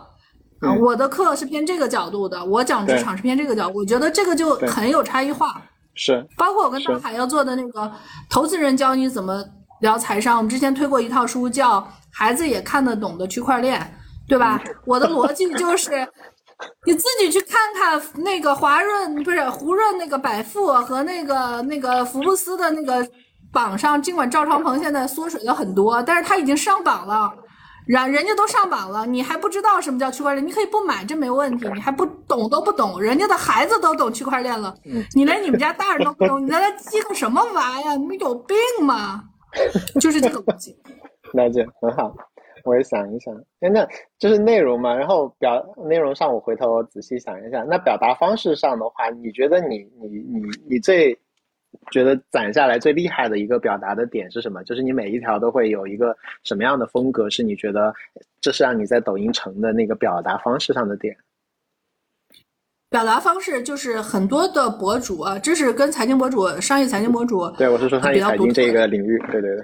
[0.81, 5.61] 我的课是偏这个角度的，我讲职场是偏这个角度，我觉得这个就很有差异化。
[5.95, 7.91] 是，包括我跟大海要做的那个
[8.29, 9.43] 投资人教你怎么
[9.81, 11.81] 聊财商，我们之前推过一套书，叫
[12.11, 13.79] 《孩子也看得懂的区块链》，
[14.27, 14.61] 对吧？
[14.85, 15.91] 我的逻辑就是，
[16.85, 23.05] 你自己去看看那个华润不是胡润那个百富和那个那个福布斯的那个
[23.51, 27.29] 榜上，尽管赵长鹏现在缩水了很多，但是他已经上榜了。
[27.89, 30.45] 人人家都上榜了，你还不知道什么叫区块链？
[30.45, 31.67] 你可以不买，这没问题。
[31.73, 34.71] 你还不懂都不懂，人家的孩子都懂区块链了，
[35.15, 37.95] 你连你们家大人都不懂，你在那激个什么娃呀？
[37.95, 39.23] 你们有病吗？
[39.99, 40.77] 就是这个逻辑。
[41.33, 42.13] 了解，很好。
[42.63, 43.87] 我也想一想，哎，那
[44.19, 47.65] 就是内容嘛，然后表内容上我回头仔细想一想。
[47.67, 51.17] 那表达方式上的话，你觉得你你你你最
[51.91, 54.63] 觉得攒下来最厉害的一个表达的点是什么？
[54.63, 57.93] 就是你每一条都会有一个什么样的风格，是你觉得
[58.41, 61.15] 这是让你在抖音成的那个表达方式上的点？
[62.89, 69.63] 表达方式就是很多的博主啊，这是跟财经博主、商业财经博主对，我是说商业财经这个领域，对对对，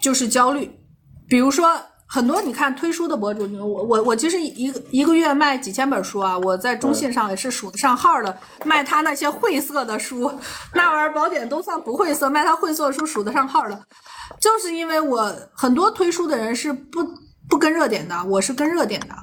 [0.00, 0.70] 就是焦虑。
[1.26, 1.66] 比如说，
[2.14, 10.30] 很多你看推书的博主，我我我其实一个一个月卖几千本书啊，我在中信上也是数得上号的，卖他那些晦涩的书，
[10.74, 13.76] 那玩意儿宝典都算不晦涩，卖他晦涩的书数得上号的，
[14.40, 17.04] 就是因为我很多推书的人是不
[17.48, 19.14] 不跟热点的，我是跟热点的，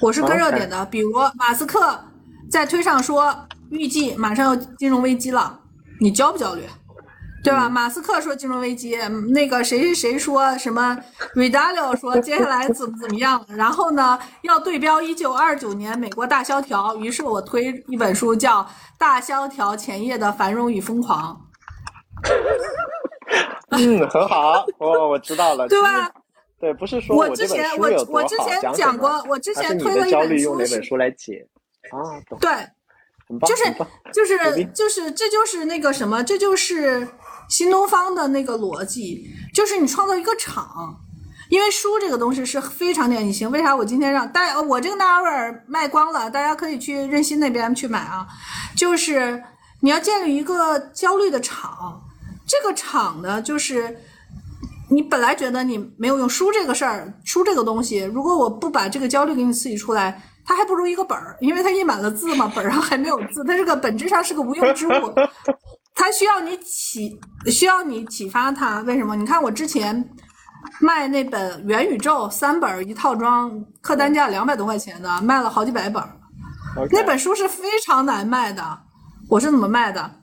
[0.00, 2.02] 我是跟热点的，比如马斯克
[2.50, 3.36] 在推上说
[3.68, 5.60] 预计马上要金融危机了，
[6.00, 6.62] 你焦不焦虑？
[7.50, 7.68] 对吧？
[7.68, 10.96] 马斯克说金融危机，嗯那个谁谁谁说什么
[11.34, 18.62] r e d a l o 说 接下来怎么怎么样，然后呢要对标一九二九年美国大萧条，于是我推一本书叫
[18.98, 21.40] 《大萧条前夜的繁荣与疯狂
[23.70, 26.10] 嗯，很好，哦我知道了，》，对吧？
[26.58, 31.46] 对，不是说我之前我我之前讲过，我之前推了一本书是，用哪本书来解
[31.92, 31.98] 啊？
[32.28, 32.50] 懂，对，
[33.46, 33.64] 就是
[34.12, 37.06] 就是就是这就是那个什么，这就是
[37.48, 40.96] 新东方的那个逻辑，就是你创造一个场。
[41.48, 48.26] 因为书这个东西是非常典型，为啥我今天让大家我这个纳维尔卖光了，大家可以去任心那边去买啊。
[48.76, 49.40] 就是
[49.80, 52.02] 你要建立一个焦虑的场，
[52.48, 53.96] 这个场呢，就是
[54.90, 65.14] 你本来觉得你没有用书这个事儿，书这个东西，如果我不把这个焦虑给你刺激出来，它还不如一个本儿，因为它印满了字嘛，本儿上还没有字，它这个本质上是个无用之物。
[65.96, 68.80] 它需要你启，需要你启发他。
[68.82, 69.16] 为什么？
[69.16, 70.08] 你看我之前
[70.78, 76.02] 卖那本《元宇宙》三本一套装，客单价两百多块钱的，卖了好几百本
[76.92, 78.78] 那本书是非常难卖的，
[79.30, 80.20] 我是怎么卖的？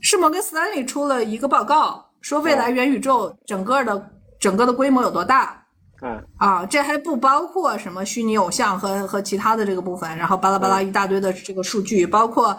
[0.00, 4.10] 是摩根斯坦利出了一个报告，说未来元宇宙整个的
[4.40, 5.64] 整个的规模有多大
[6.02, 6.66] 嗯啊？
[6.66, 12.56] 这还不包括什么虚拟偶像和和其他的这个部分，然后巴拉巴拉一大堆的这个数据，包括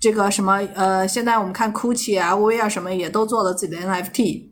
[0.00, 4.50] 这个什么呃，现在我们看 GUCCI 啊、LV 啊什么也都做了自己的 NFT。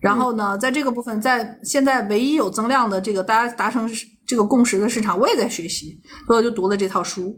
[0.00, 3.90] 然后呢，在这个部分，在现在唯一有增量的这个大家达成
[4.26, 7.36] 这个共识的市场，我也在学习，所以我就读了这套书。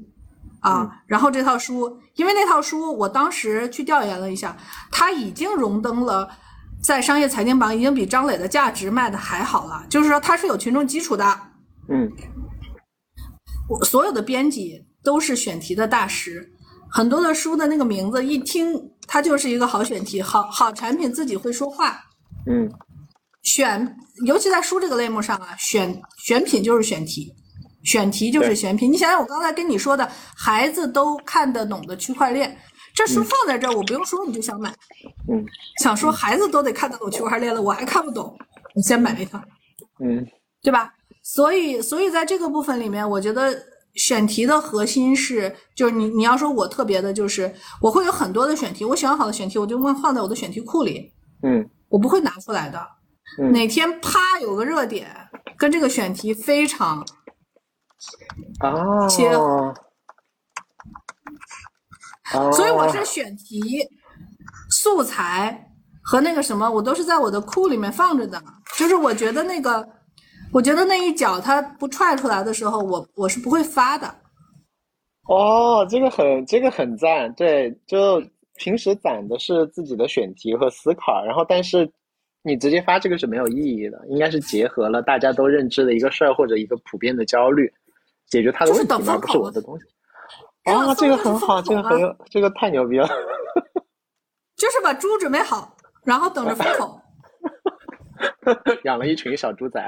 [0.60, 4.56] 啊，然后这套书，因为那套书我当时去调研了一下，
[4.90, 6.28] 它已经荣登了
[6.82, 9.86] 在商业财经榜，已经比张磊的价值卖的还好了。
[9.88, 11.24] 就是说它是有群众基础的，
[11.88, 12.10] 嗯
[13.68, 16.52] 我所有的编辑都是选题的大师，
[16.90, 18.74] 很多的书的那个名字一听，
[19.06, 22.00] 它就是一个好选题，好好产品自己会说话。
[22.46, 22.70] 嗯
[23.42, 27.32] 选，尤其在书这个类目上啊，选选品就是选题，
[27.84, 28.92] 选题就是选品。
[28.92, 32.58] 你想想，我刚才跟你说的，孩子都看得懂的区块链，
[32.94, 34.70] 这书放在这儿，我不用说你就想买。
[35.30, 35.44] 嗯
[35.82, 38.36] 想说孩子都得看得懂区块链了，我还看不懂，
[38.74, 39.40] 我先买一套。
[40.04, 40.26] 嗯
[40.60, 40.92] 对吧？
[41.22, 43.54] 所以，所以在这个部分里面，我觉得
[43.94, 51.12] 选题的核心是，就是你你要说我特别的，就是我会有很多的选题，我选好的选题我就会放在我的选题库里，
[51.42, 52.78] 嗯我不会拿出来的。
[53.40, 55.08] 嗯哪天啪有个热点，
[55.56, 57.04] 跟这个选题非常
[58.60, 59.08] 啊，
[62.52, 63.86] 所以我是选题、
[64.70, 65.70] 素材
[66.02, 68.42] 和那个什么，我都是在我的库里面放着的。
[68.76, 69.86] 就是我觉得那个，
[70.52, 74.12] 我觉得那一脚他不踹出来的时候，我我是不会发的。
[75.28, 78.22] 哦，这个很这个很赞，对，就
[78.56, 81.90] 平时攒的是自己的选题和思考，然后但是
[82.42, 87.70] 你直接发这个是没有意义的，应该是结合了大家都认知的一个事儿或者一个普遍的焦虑，
[88.26, 89.84] 解决他的就是问题，而不是我的东西。
[90.64, 93.06] 热啊，这个很好，这个很有，这个太牛逼了。
[94.56, 97.00] 就是把猪准备好，然后等着风口。
[98.84, 99.80] 养了一群小猪仔，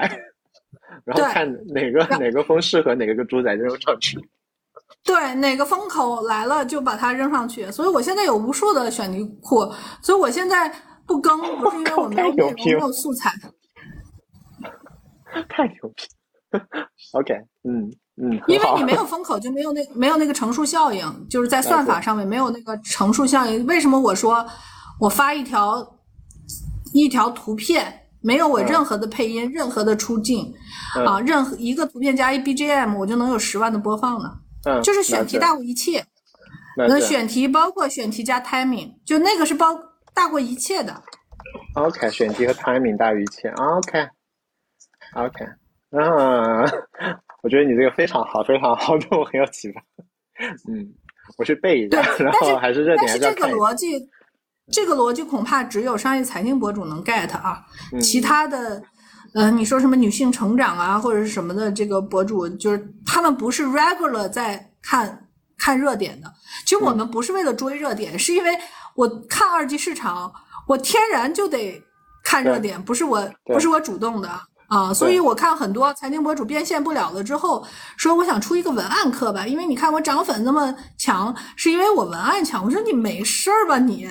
[1.04, 4.18] 然后看哪个哪个风适合哪个猪仔扔上去。
[5.04, 7.70] 对，哪个风口来了就把它扔上去。
[7.70, 9.60] 所以我现在有无数的选题库，
[10.02, 10.72] 所以我现在
[11.06, 13.32] 不更，不是因为我 没有内容、没有素材。
[15.48, 16.02] 太牛逼
[17.12, 17.88] ！OK，嗯
[18.20, 23.64] 嗯，因为你没有风口，就没有那没有那个乘数效应，就是在算法上面没有那个乘数效应。
[23.66, 24.44] 为什么我说
[24.98, 25.98] 我发一条
[26.92, 30.52] 一条图片，没有我嗯任何的配音、任何的出镜、
[30.96, 34.30] 嗯啊，任何一个图片加一 BGM，我就能有十万的播放呢？
[34.66, 36.04] 嗯，就是选题大过一切。
[36.76, 39.76] 那选题包括选题加 timing，就那个是包
[40.14, 41.02] 大过一切的。
[41.74, 43.48] OK，选题和 timing 大于一切。
[43.50, 45.44] OK，OK，
[45.90, 46.00] 嗯，
[47.42, 49.82] 我觉得你这个非常好，非常好，对我很有启发。
[50.70, 50.88] 嗯，
[51.36, 53.48] 我去背一下，然后还是热点但是这个。
[53.48, 53.98] 逻辑，
[54.72, 58.82] 这个逻辑恐怕只有商业财经博主能 get 啊，嗯其他的。
[59.32, 66.26] 呃，你说什么女性成长啊，或者是什么的，这个博主就是他们不是 regular 在看看热点的。
[66.64, 68.50] 其实我们不是为了追热点，是因为
[68.96, 70.32] 我看二级市场，
[70.66, 71.80] 我天然就得
[72.24, 74.28] 看热点，不是我不是我主动的
[74.66, 74.92] 啊。
[74.92, 77.64] 所以我看很多财经博主变现不了了之后，
[77.96, 82.64] 说我想出一个文案课吧，因为你看我涨粉那么强，是因为我文案强。
[82.64, 84.10] 我说你没事儿吧你？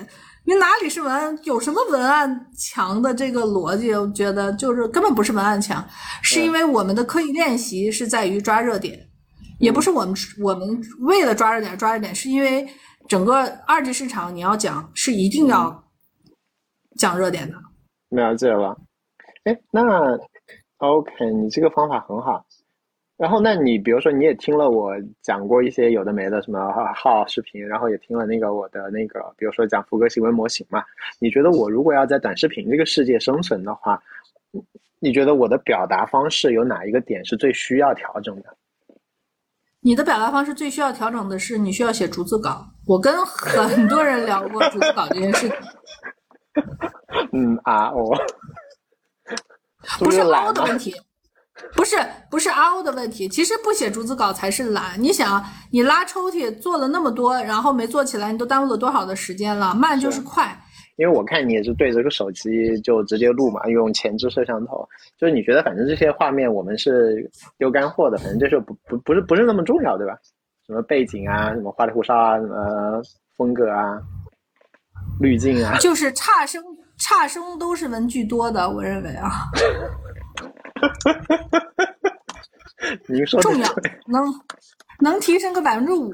[0.49, 1.37] 你哪里是文案？
[1.43, 3.93] 有什么文案强的这个逻辑？
[3.93, 5.87] 我觉得就是根本不是文案强，
[6.23, 8.99] 是因为我们的刻意练习是在于抓热点，
[9.59, 12.67] 也不是我们我们为了抓热点抓热点，是因为
[13.07, 15.83] 整个二级市场你要讲是一定要
[16.97, 17.55] 讲热点的。
[18.09, 18.75] 了解了。
[19.43, 19.83] 哎，那
[20.77, 21.11] OK，
[21.43, 22.43] 你这个方法很好。
[23.19, 30.81] 然后，那你比如说，你也听了我讲过一些有的没的什么号视频，然后也听了那个我的那个，比如说讲福格行为模型嘛。
[31.19, 34.01] 你觉得我如果要在短视频这个世界生存的话，
[35.01, 38.55] 你觉得我的表达方式有哪一个点是最需要调整的？
[39.81, 42.65] 你的表达方式最需要调整的是，你需要写逐字稿。
[42.87, 45.57] 我跟很多人聊过逐字稿这件事情，
[47.33, 48.15] 嗯啊哦，
[49.99, 50.93] 不是 是懒的问题，
[51.73, 51.97] 不是
[52.29, 53.27] 不是凹的问题。
[53.27, 55.01] 其实不写逐字稿才是懒。
[55.01, 59.73] 你想，你拉抽屉做了那么多，然后没做起来，你都耽误了多少的时间了？
[59.73, 60.57] 慢就是快。
[60.97, 64.85] 因为我看你也是对着个手机就直接录嘛，用前置摄像头，
[65.17, 70.13] 就是你觉得反正这些画面我们是丢干货的，反正就是不不不是不是那么重要，对吧？
[70.67, 73.01] 什么背景啊，什么花里胡哨啊，什么
[73.37, 73.97] 风格啊，
[75.21, 76.61] 滤镜啊， 就是差生
[76.97, 79.31] 差生都是文具多的，我认为啊，
[83.07, 84.23] 您说的重要对，能
[84.99, 86.13] 能提升个百分之五。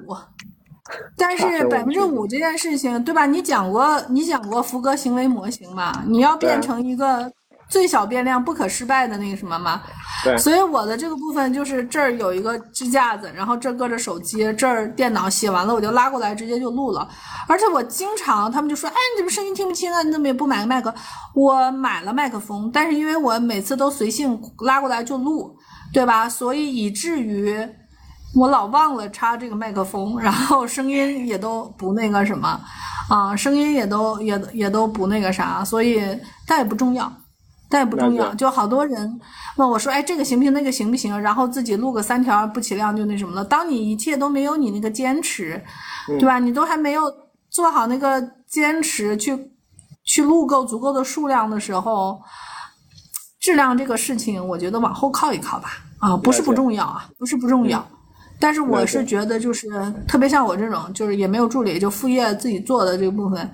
[1.17, 3.25] 但是百分之五这件事情，对吧？
[3.25, 6.03] 你讲过你讲过福格行为模型嘛？
[6.07, 7.31] 你要变成一个
[7.67, 9.81] 最小变量不可失败的那个什么嘛？
[10.23, 17.07] 对所以我的这个部分就是这儿有一个支架子，然后这儿搁着手机，这儿电脑写完了我就拉过来直接就录了。
[17.47, 20.01] 而且我经常他们就说：“哎，你怎么声音听不清啊？
[20.03, 20.93] 你怎么也不买个麦克？”
[21.35, 25.55] 我买了麦克风，但是因为我每次都随性拉过来就录，
[25.93, 26.29] 对吧？
[26.29, 27.55] 所以以至于
[28.35, 32.59] 我老忘了插这个麦克风，然后声音也都不那个什么
[33.09, 36.01] 啊，声音也都也也都不那个啥，所以
[36.47, 37.11] 但也不重要。
[37.69, 39.19] 但也不重要，就好多人
[39.57, 40.53] 问我说：“哎，这个行不行？
[40.53, 43.43] 那个行不行？”然后自己录个三条不起量就那什么了。
[43.43, 45.61] 当你一切都没有你那个坚持，
[46.07, 46.39] 对吧？
[46.39, 47.03] 你都还没有
[47.49, 49.51] 做好那个坚持去
[50.03, 52.21] 去录够足够的数量的时候，
[53.39, 55.69] 质量这个事情，我觉得往后靠一靠吧。
[55.99, 57.83] 啊，不是不重要啊，不是不重要。
[58.39, 59.67] 但是我是觉得，就是
[60.07, 63.49] 特别像我这种，就是也没有助理，就副业自己做的这个部分，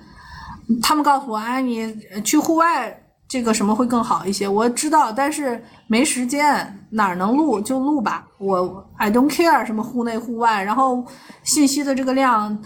[0.82, 3.01] 他们告诉我，哎，你去户外
[3.32, 4.46] 这个什么会更好一些？
[4.46, 8.28] 我知道，但是没时间，哪儿能录就录吧。
[8.36, 11.02] 我 I don't care 什么户内户外，然后
[11.42, 12.62] 信息的这个量，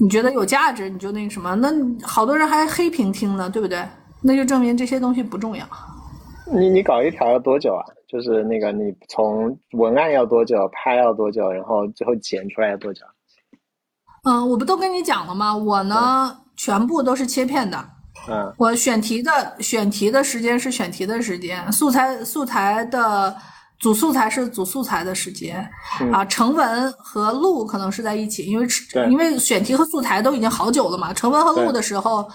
[0.00, 1.54] 你觉得有价值，你就那个什么。
[1.56, 1.68] 那
[2.02, 3.86] 好多人还黑屏听呢，对不对？
[4.22, 5.62] 那就证明这些东西不重要。
[6.50, 7.84] 你你搞一条要多久啊？
[8.08, 13.04] 就是那个你从文案要多久，拍要多久，然后最后剪出来要多久？
[14.24, 15.54] 嗯，我不都跟你讲了吗？
[15.54, 17.97] 我呢，全部都是切片的。
[18.30, 23.34] 嗯，我选题的选题的时间是选题的时间，素材素材的
[23.78, 25.66] 组素材是组素材的时间，
[26.12, 28.66] 啊，成文和录可能是在一起，因为
[29.10, 32.28] 因为选题和素材都已经好久了嘛，成文和录的时候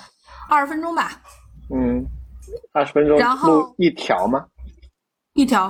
[0.49, 1.21] 二十分钟吧。
[1.69, 2.03] 嗯，
[2.73, 4.45] 二十分钟，然后录一条吗？
[5.33, 5.67] 一条。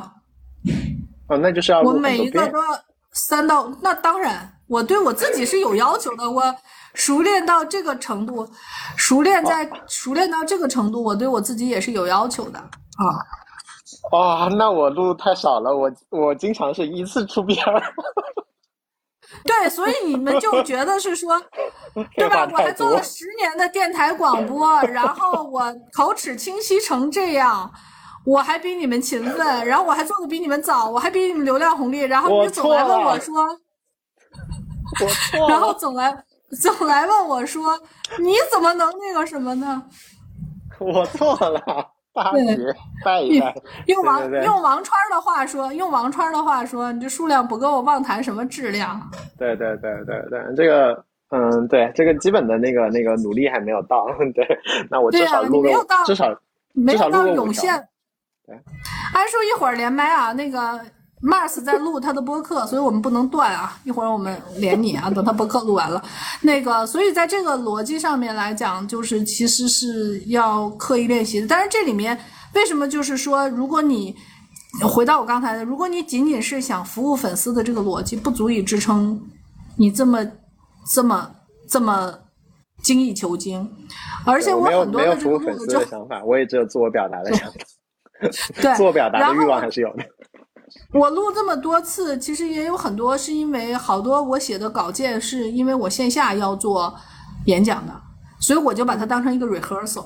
[1.27, 2.65] 哦，那就是要我每一个都要
[3.11, 6.55] 三到，那当然，我对我自己是有要求的，我。
[6.93, 8.47] 熟练到这个程度，
[8.95, 12.69] 熟练在熟练到这个程度，我对我自己也是有要求的啊。
[14.11, 17.81] 哇，那我录太少了，我我经常是一次出片儿。
[19.45, 21.41] 对，所以你们就觉得是说，
[22.15, 22.47] 对吧？
[22.51, 27.71] 我还做了十年的电台广播，然后我口齿清晰成这样，
[28.25, 33.35] 我还比你们勤奋，然后我还做的比你们早，我还比你们流量红利，然后你总来问我说，
[35.01, 36.23] 我错， 然后总来。
[36.59, 37.79] 总来问我说
[38.19, 39.83] ：“你怎么能那个什么呢？”
[40.79, 41.61] 我错了，
[42.13, 42.57] 大姐，
[43.05, 43.55] 拜一拜。
[43.87, 48.99] 用王用王川的话说，用王川的话说，你这数量不够，妄谈什么质量？
[49.37, 54.05] 对对对对对，这个嗯，对这个基本的那个那个努力还没有到。
[54.35, 54.45] 对，
[54.89, 55.69] 那我至少录个
[56.05, 56.35] 至少
[56.73, 57.87] 没有到涌现。
[58.45, 58.55] 对，
[59.13, 60.79] 安叔一会儿连麦啊，那个。
[61.23, 63.79] Mars 在录他的播客，所以我们不能断啊！
[63.85, 66.03] 一会儿我们连你啊，等他播客录完了，
[66.41, 71.47] 那个，所以在这个逻辑上面来讲，就是其实是要刻意练习的。
[71.47, 72.19] 但是这里面
[72.55, 74.13] 为什么就是说，如果你
[74.81, 79.17] 回到我刚才的，如果你仅仅是想服务粉丝的这个逻辑，不足以支撑
[79.77, 80.27] 你这么
[80.91, 81.31] 这么
[81.69, 82.13] 这么
[82.81, 83.65] 精益求精。
[84.25, 87.55] 而且我很多的服务粉丝的想法，我也只有自我表达的想法。
[88.61, 90.03] 对，自我表达的欲望还是有的。
[90.93, 96.93] 我录这么多次，其实也有很多是因为好多我写的稿件是因为我线下要做
[97.45, 97.93] 演讲的，
[98.39, 100.05] 所以我就把它当成一个 rehearsal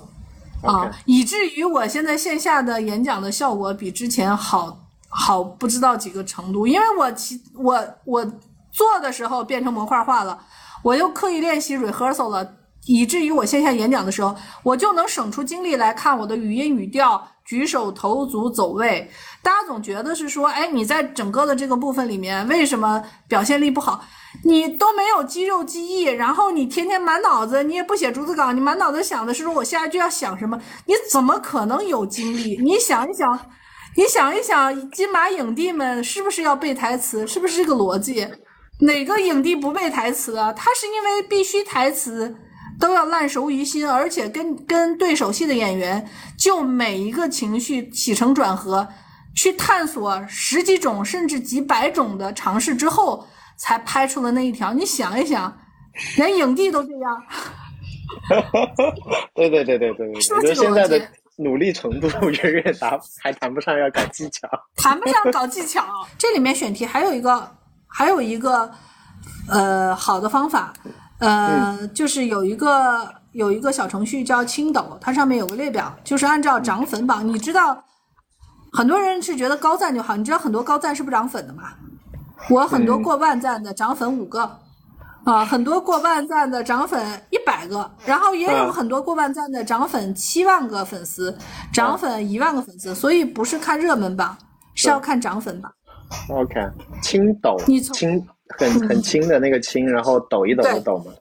[0.64, 4.80] 啊，以至于我现在线下的演讲的效果比之前好
[5.10, 8.26] 好不知道几个程度，因为我其我我
[8.72, 10.40] 做的时候变成模块化了，
[10.84, 12.54] 我又刻意练习 rehearsal 了，
[12.86, 14.34] 以至于我线下演讲的时候，
[14.64, 17.28] 我就能省出精力来看我的语音语调。
[17.48, 19.10] 举手投足走位，
[19.42, 24.04] 大家总觉得是说，哎，你在整个的这个部分里面，为什么表现力不好？
[24.44, 30.60] 你都没有肌肉记忆，然后你天天满脑子，你也不写逐字稿，你满脑子想的是说我下一句要想什么？
[30.86, 32.60] 你怎么可能有精力？
[32.62, 33.40] 你想一想，
[33.96, 37.26] 你想一想，金马影帝们是不是要背台词？
[37.26, 38.28] 是不是这个逻辑？
[38.82, 40.52] 哪个影帝不背台词啊？
[40.52, 42.36] 他是因为必须台词。
[42.80, 46.08] 都要烂熟于心，而且跟跟对手戏的演员
[46.38, 48.88] 就每一个情绪起承转合，
[49.36, 54.74] 去探索十几种甚至几百种的尝试之后，才拍出了那一条。
[54.74, 55.58] 你想一想，
[56.18, 57.24] 连影帝都这样。
[59.34, 61.02] 对对对对对对，我觉得现在的
[61.38, 64.48] 努力程度远远达还谈不上要搞技巧，
[64.78, 65.84] 谈不上搞技巧。
[66.18, 67.56] 这里面选题还有一个
[67.88, 68.72] 还有一个
[69.50, 70.74] 呃好的方法。
[71.20, 77.28] 呃，就是有一个有一个小程序叫青斗，它上面有个列表，就是按照涨粉榜。
[77.28, 77.84] 你知道，
[78.72, 81.64] 很多人是觉得高赞就好，你知道很多高赞是不涨粉的吗？
[82.52, 84.60] 我很多过万赞的涨粉五个，
[85.24, 91.36] 啊，很多过万赞的涨粉一百个，然后也有很多过万赞的涨粉七万个粉丝，
[91.74, 92.94] 涨粉一万个粉丝。
[92.94, 94.38] 所以不是看热门榜，
[94.76, 95.72] 是要看涨粉榜。
[96.30, 96.54] OK，
[97.02, 98.28] 青斗，你从青。
[98.58, 101.12] 很很 轻的那个轻，然后抖一抖的抖吗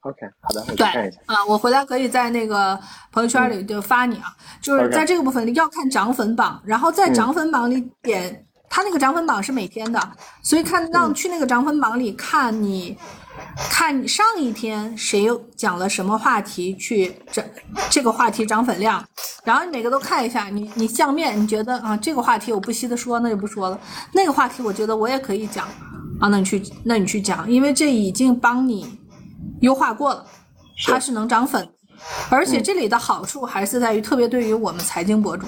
[0.00, 1.18] ？OK，好的，我去看一下。
[1.26, 2.78] 啊，我回来可以在那个
[3.12, 10.00] 朋友圈里就发你啊，就是在这个部分里要看涨粉榜，然后在涨粉榜里点，它那个涨粉榜是每天的，
[10.42, 12.96] 所以看让去那个涨粉榜里看你，
[13.70, 17.44] 看你上一天谁讲了什么话题去这
[17.90, 19.02] 这个话题涨粉量，
[19.44, 23.80] 然后你每个都看一下，你你相面你觉得啊这个话题我不稀得说，那就不说了，
[24.12, 25.66] 那个话题我觉得我也可以讲。
[26.18, 28.98] 啊，那你去，那你去讲，因为这已经帮你
[29.60, 30.24] 优化过了，
[30.86, 31.68] 它是能涨粉，
[32.30, 35.46] 而且这里的好处还是在于，特别对于我们财经博主，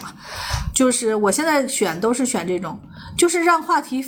[0.74, 2.78] 就是我现在选都是选这种，
[3.16, 4.04] 就是让话题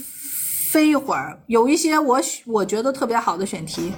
[0.71, 3.93] 飞一会儿，有一些我我觉得特别好的选题，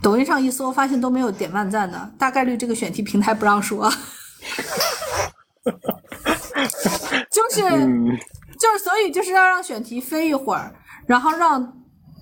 [0.00, 3.92] 抖音上一搜发现都没有点万赞的，大概率这个选题平台不让说。
[7.30, 7.60] 就是
[8.58, 10.74] 就是，所以就是要让选题飞一会儿，
[11.06, 11.74] 然后让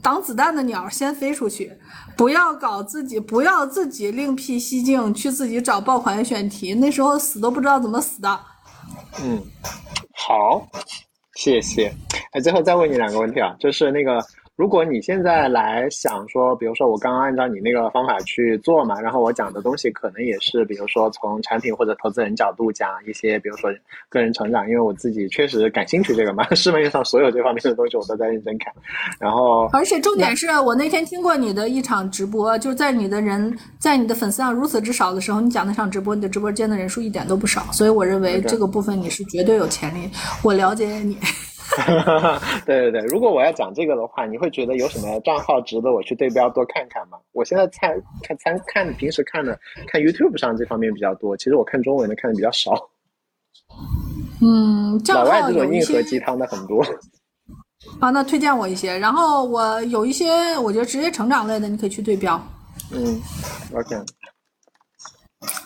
[0.03, 1.73] 挡子弹的鸟先飞出去，
[2.17, 8.41] 不要搞自己，不要自己另辟蹊径去自己找爆款选题，那时候死都不知道怎么死的。
[9.23, 9.41] 嗯，
[10.15, 10.67] 好，
[11.35, 11.93] 谢谢。
[12.33, 14.25] 哎，最后再问你两个问题啊，就是那个。
[14.55, 23.71] 如果你现在来想说，比如说我刚刚按照你那个方法去做嘛，然后我讲的东西可能也是，比如说从产品或者投资人角度讲一些，比如说
[24.11, 28.73] 个人成长，因为我自己确实感兴趣这个嘛，市面上所有这方面的东西我都在认真看。
[29.19, 40.11] 然后，而且重点是我那天听过你的一场直播，就是在你的人在你的粉丝量如此之少的时候，你讲那场直播，你的直播间的人数一点都不少，所以我认为这个部分你是绝对有潜力。
[40.45, 41.17] 我了解你。
[42.67, 47.19] 对对对，如果我要讲这个的话，你会觉得有什么账号值得我去对标多看看吗？
[47.33, 47.91] 我现在参
[48.23, 52.73] 看参看平时看的看 YouTube 上这方面比较多，其实我看中文的看的比较少。
[54.41, 56.85] 嗯，老外这种硬核鸡汤的很多。
[58.01, 62.41] 啊，那推荐我一些，然后我有一些我觉得职业成长类的，你可以去对标。
[62.93, 63.21] 嗯
[63.75, 63.97] ，OK。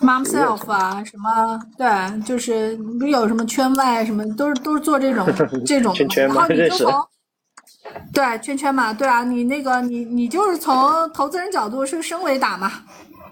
[0.01, 5.27] Mom self 啊，什么对，就是不有什么圈外什么，都是都是做这种
[5.67, 5.95] 这种。
[5.95, 6.85] 圈圈嘛，认识。
[8.13, 12.73] 对圈圈嘛，对啊，你那个你你就是从投资人角度是升维打嘛。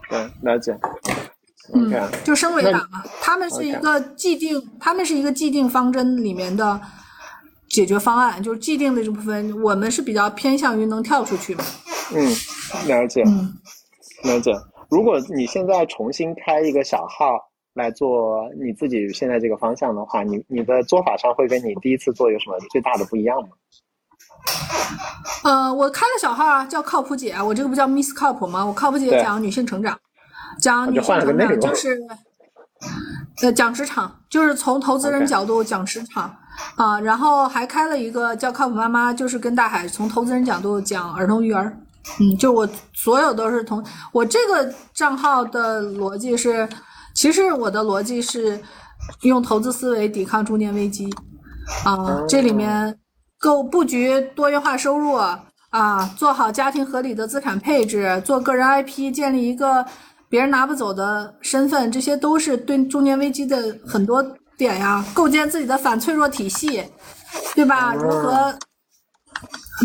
[0.09, 0.79] 对，了解。
[1.73, 1.91] 嗯，
[2.23, 6.81] 就升维打嘛，他们是一个既定，他们是一个既定方针里面的
[7.71, 11.65] 解决方案，就是既定的这部分，我们是比较偏向于能跳出去嘛。
[12.15, 12.27] 嗯，
[12.87, 13.23] 了解。
[13.27, 13.55] 嗯，
[14.25, 14.53] 了解。
[14.91, 23.49] 如果你现在重新开一个小号来做你自己现在这个方向的话，你你的做法上会跟你第一次做有什么最大的不一样吗？
[25.43, 28.65] 呃，我开了小号啊，叫靠谱姐，我这个不叫 Miss 靠谱吗？
[28.65, 29.99] 我靠谱姐讲女性成长，
[30.61, 31.99] 讲女性成长就是
[33.43, 36.37] 呃讲职场，就是从投资人角度讲职场
[36.77, 41.77] 啊，然后还开了一个叫靠谱妈妈，就是跟大海从投资人角度讲儿童育儿。
[42.21, 46.69] 嗯，就我所有都是同我这个账号的逻辑是，
[47.15, 48.61] 其实我的逻辑是
[49.23, 51.09] 用投资思维抵抗中年危机
[51.85, 52.99] 啊，这里面
[53.39, 55.15] 构布局多元化收入
[55.71, 59.85] 啊，做好家庭合理的资产配置，做个人 IP，建立一个
[60.29, 64.23] 别人拿不走的身份，这些都是对中年危机的很多
[64.57, 66.85] 点呀，构建自己的反脆弱体系，
[67.55, 67.95] 对吧？
[67.95, 68.55] 如何？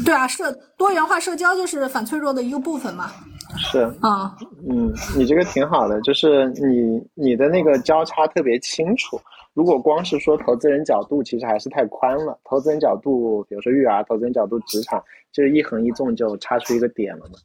[0.03, 3.11] 对啊，社多元化社交就是反脆弱的一个部分嘛。
[3.57, 4.35] 是啊，
[4.69, 9.19] 嗯，你这个挺好的，就是你你的那个交叉特别清楚。
[9.55, 12.37] 如果光是说投资人角度，其实还是太宽了。
[12.43, 17.39] 投资人角度，比如说育儿，投资人角度职场，就是一横一纵就插出一个点了嘛。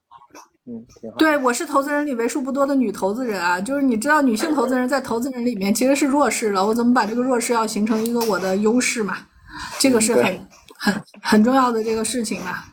[0.66, 1.16] 嗯，挺好。
[1.16, 6.64] 对，我是投资人里为数不多的女投资人啊，就是你知道，女性投资人在投资人里面其实是弱势了。
[6.64, 9.16] 我怎么把这个弱势要形成一个我的优势嘛？
[9.80, 10.38] 这个是很。
[10.85, 12.66] 很很重要的这个事情吧。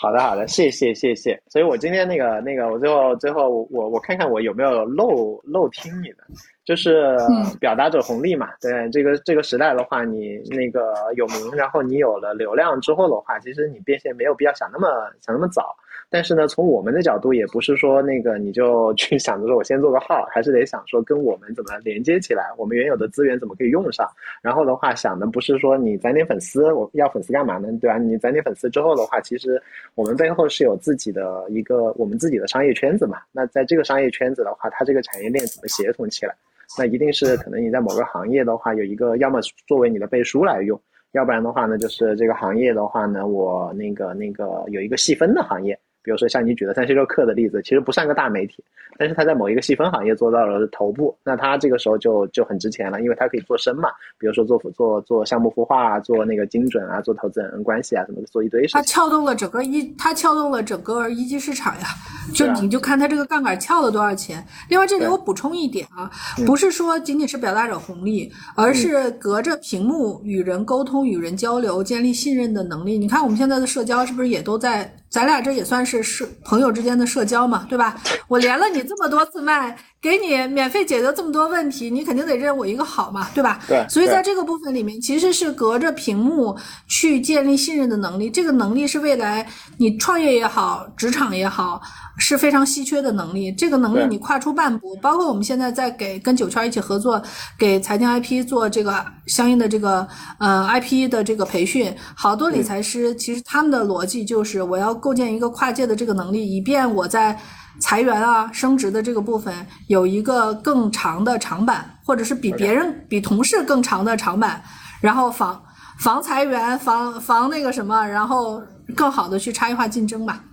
[0.00, 1.38] 好的，好的，谢谢，谢谢。
[1.48, 6.24] 所以我今天那个那个，我最后最后我我看看我有没有漏漏听你的，
[6.64, 7.14] 就是
[7.60, 8.48] 表达者红利嘛。
[8.60, 14.88] 对这个这个时代的话，你那个有名，然后你有了流量之后的话，其实你变现没有必要想那么
[15.20, 15.76] 想那么早。
[16.10, 24.08] 但是呢，从我们的角度，也不是说那个你就去想着说我先做个号，还是得想说跟我们怎么连接起来，我们原有的资源怎么可以用上。
[24.40, 27.68] 然后的话，想的不是说你攒点粉丝，我要粉丝干嘛呢？
[27.78, 27.98] 对吧？
[27.98, 29.62] 你攒点粉丝之后的话，其实
[29.94, 33.18] 我们背后是有自己的一个我们自己的商业圈子嘛。
[33.30, 36.34] 那在这个商业圈子的话，它这个产业链怎么协同起来？
[36.78, 40.80] 那一定是可能你在某个行业的话，有一个要么作为你的背书来用，
[41.12, 45.78] 要不然的话呢，就是这个行业的话呢，我那个那个有一个细分的行业。
[46.08, 48.64] 比如说像你举的三十六氪的例子，其实不算个大媒体，
[48.96, 53.90] 但是他在某一个细分行业做到了头部，那他这个时候就就很值钱了，因为他可以做深嘛。
[54.16, 58.72] 比如说做做做项目孵化，做那个精准啊，做投资人关系啊，什么做一堆事。
[58.72, 61.88] 他撬动了整个一，他撬动了整个一级市场呀。
[62.32, 64.42] 就你就看他这个杠杆撬了多少钱。
[64.70, 66.10] 另外这里我补充一点啊，
[66.46, 72.96] 不是说仅仅是表达者红利，而是隔着屏幕与人沟通、与人交流、建立信任的能力。
[72.96, 74.90] 你看我们现在的社交是不是也都在？
[75.10, 77.96] 咱俩这也算是是朋友之间的社交嘛，对吧？
[78.28, 83.58] 我连了你这么多次麦，给你免费解决这么多问题，你肯定得认我一个好嘛， 对吧？
[83.66, 83.84] 对。
[83.88, 86.56] 所以在这个部分里面，其实是隔着屏幕
[86.86, 89.46] 去建立信任的能力，这个能力是未来
[89.78, 91.80] 你创业也好，职场也好。
[92.20, 97.22] 是非常稀缺的能力，这个能力你跨出半步，包括我们现在在给跟九圈一起合作，
[97.56, 100.04] 给财经 IP 做这个相应的这个
[100.40, 107.38] 呃 IP 的这个培训，好多理财师其实他们的逻辑就是我要构建一个跨界的这个能力，以便我在
[107.80, 109.54] 裁员啊、升职的这个部分
[109.86, 114.62] 有一个更长的长板，或者是比别人、比同事更长的长板，
[115.00, 115.62] 然后防
[115.98, 118.62] 防裁员、防防那个什么，然后
[118.94, 120.44] 更好的去差异化竞争吧。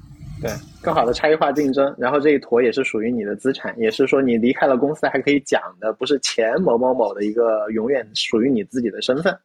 [0.42, 9.36] 对，更好的差异化竞争，然后这一坨也是属于你的资产，也是说你离开了公司还可以讲的，不是前某某某的一个永远属于你自己的身份。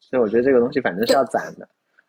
[0.00, 1.68] 所以我觉得这个东西反正是要攒的，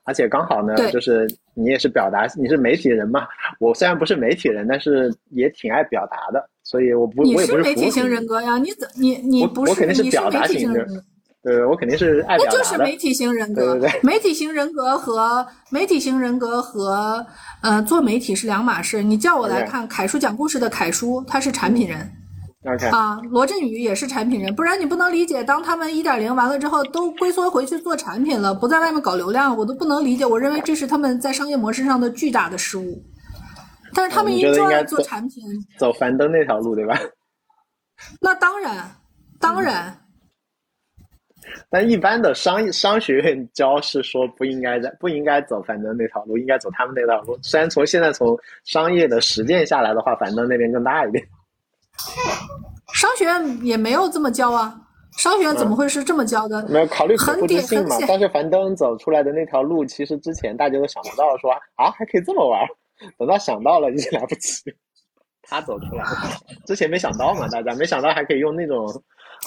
[0.09, 3.27] 而且刚好呢，就是你也是表达，你是媒体人嘛。
[3.59, 8.57] 我虽然不是媒体人，但是也挺爱表达的，所以我不，我也不是媒体型人格呀。
[8.57, 9.69] 你怎你你不是？
[9.69, 11.03] 我肯定是表达型人格。
[11.43, 12.57] 对，我肯定是爱表达的。
[12.57, 13.75] 那就是媒体型人格。
[13.75, 13.99] 对对对。
[14.01, 17.23] 媒体型人格和媒体型人格和
[17.61, 19.03] 呃做媒体是两码事。
[19.03, 21.99] 你叫我来看凯叔讲故事的凯叔，他是产品人。
[22.65, 22.87] OK。
[22.87, 25.43] 啊，罗振宇也是产品人，不然你不能理解。
[25.43, 30.25] 当他们一点零完了之后，都龟缩回去做产品了，不在外面搞流量，我都不能理解。
[30.25, 33.01] 我认为这是他们在商业模式上的巨大的失误。
[33.93, 34.53] 但是他们依旧
[34.85, 35.43] 做产品，
[35.77, 36.99] 走樊登那条路，对吧？
[38.21, 38.89] 那当然，
[39.39, 39.95] 当然。
[41.71, 47.39] 但一般的商商学院教是说不应该在不应该走樊登那条路，应该走他们那条路。
[47.41, 51.23] 虽然从现在从商业的实践下来的话，樊登那边更大一点。
[52.93, 54.75] 商学院也没有这么教啊，
[55.17, 56.67] 商学院怎么会是这么教的？
[56.67, 57.95] 没有考虑可复制性嘛。
[58.07, 62.59] 但是樊登走出来的那条路，其实之前大家都想不到，说啊还可以这么玩，
[63.17, 64.73] 等到想到了已经来不及。
[65.43, 66.05] 他走出来，
[66.65, 68.87] 之前没想到嘛，大家没想到还可以用那种。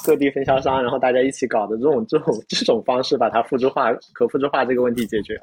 [0.07, 5.43] 各地分销商，然后大家一起搞的这种这种这种方式，把它复制化、可复制化这个问题解决了。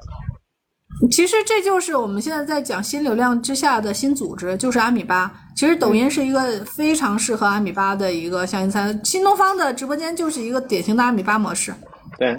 [1.10, 5.32] 其实这就是我们现在在讲新流量之下的新组织，就是阿米巴。
[5.56, 11.74] 其实抖音是一个非常适合阿米巴的一个相应餐，新东方的直播间就是一个典型的阿米巴模式。
[12.18, 12.32] 对，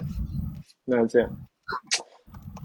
[0.85, 1.27] 了解，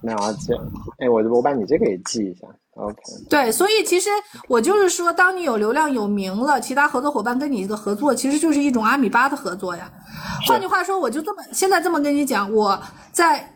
[0.02, 0.54] 了解。
[0.98, 2.46] 哎，我我把你这个也记一下。
[2.74, 2.96] OK，
[3.30, 4.10] 对，所以其实
[4.48, 9.90] 我就是说，当你有流量有名了，其他合作伙伴跟你的合作，其实就是一种阿米巴的合作呀。
[10.46, 12.78] 换句话说，我就这么现在这么跟你讲，我
[13.12, 13.50] 在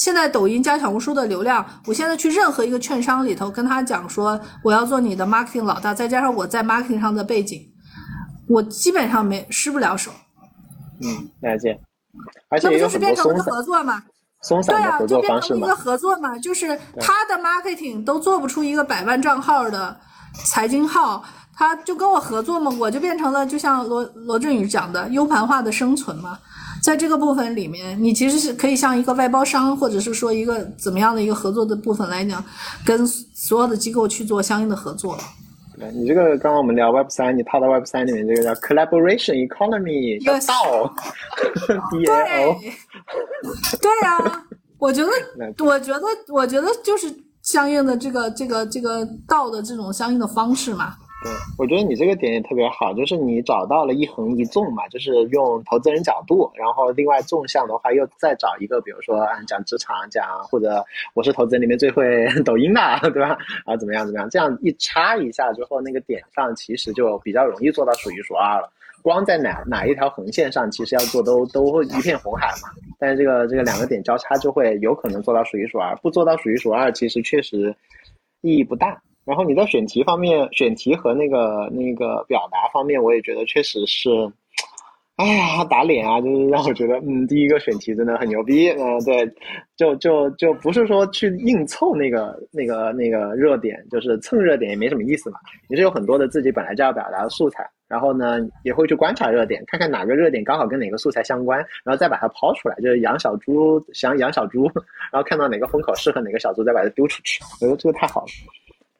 [0.00, 7.70] 现在抖音加小红书的流量，我现在去任何一个券商里头跟他讲说，我要做你的 marketing 老大，再加上我在 marketing 上的背景，
[8.48, 10.10] 我基本上没失不了手。
[11.02, 11.78] 嗯，了解。
[12.48, 14.02] 而且那不就是变成一个合作嘛？
[14.66, 16.68] 对啊，就变成一个合作嘛，就是
[16.98, 19.94] 他的 marketing 都做不出一个百万账号的
[20.46, 21.22] 财经号，
[21.54, 26.38] 他就跟我合作嘛，我就变成了就像罗罗振宇讲的 U 盘化的生存嘛，
[26.82, 32.42] 在这个部分里面，你其实是可以像一个外包商，或者是说一个怎么样的一个合作的部分来讲，
[32.84, 35.18] 跟所有的机构去做相应的合作。
[35.78, 40.94] 对你这个刚刚我们聊 Web 三，你套到 Web 三里面，这个叫 Collaboration Economy，叫道，
[41.90, 42.56] D A O，
[43.80, 44.44] 对啊，
[44.78, 45.10] 我觉得，
[45.64, 47.10] 我觉得，我觉得就是
[47.42, 50.94] 相应的这个这个这个道的这种相应的方式嘛。
[51.22, 60.82] 对，我觉得你这个点也特别好，就是你找到了一横一纵嘛，就是用投资人角度，然后另外纵向的话又再找一个，比如说讲职场讲，或者
[61.12, 62.80] 我是投资人里面最会 抖音的，
[63.12, 63.36] 对吧？
[63.66, 64.30] 啊，怎么样怎么样？
[64.30, 68.72] 这样一插一下之后，那个点上其实就比较容易做到数一数二了。
[69.02, 72.68] 光在哪哪一条横线上，其实要做都都会一片红海嘛。
[72.98, 77.74] 但是这个这个两个点交叉就会有可能做到数一数二，不做到数一数二，其实确实
[78.40, 79.02] 意义不大。
[79.30, 84.10] 然后你在选题方面，选题和那个那个表达方面，我也觉得确实是，
[85.14, 86.20] 哎呀，打脸啊！
[86.20, 89.30] 就是让我觉得， 嗯，第一个选题真的很牛逼，嗯，对，
[89.76, 95.38] 就就就不是说去硬凑那个那个那个热点，就是蹭热点也没什么意思嘛。
[95.68, 104.64] 你是有很多的自己本来就要表达的素材，然后呢，也会去观察热点，看看哪个热点刚好跟哪个素材相关，然后再把它抛出来，就是养小猪，想养小猪，
[105.12, 107.40] 然后看到哪个风口适合哪个小猪，再把它丢出去。
[107.52, 108.26] 我觉得这个太好了。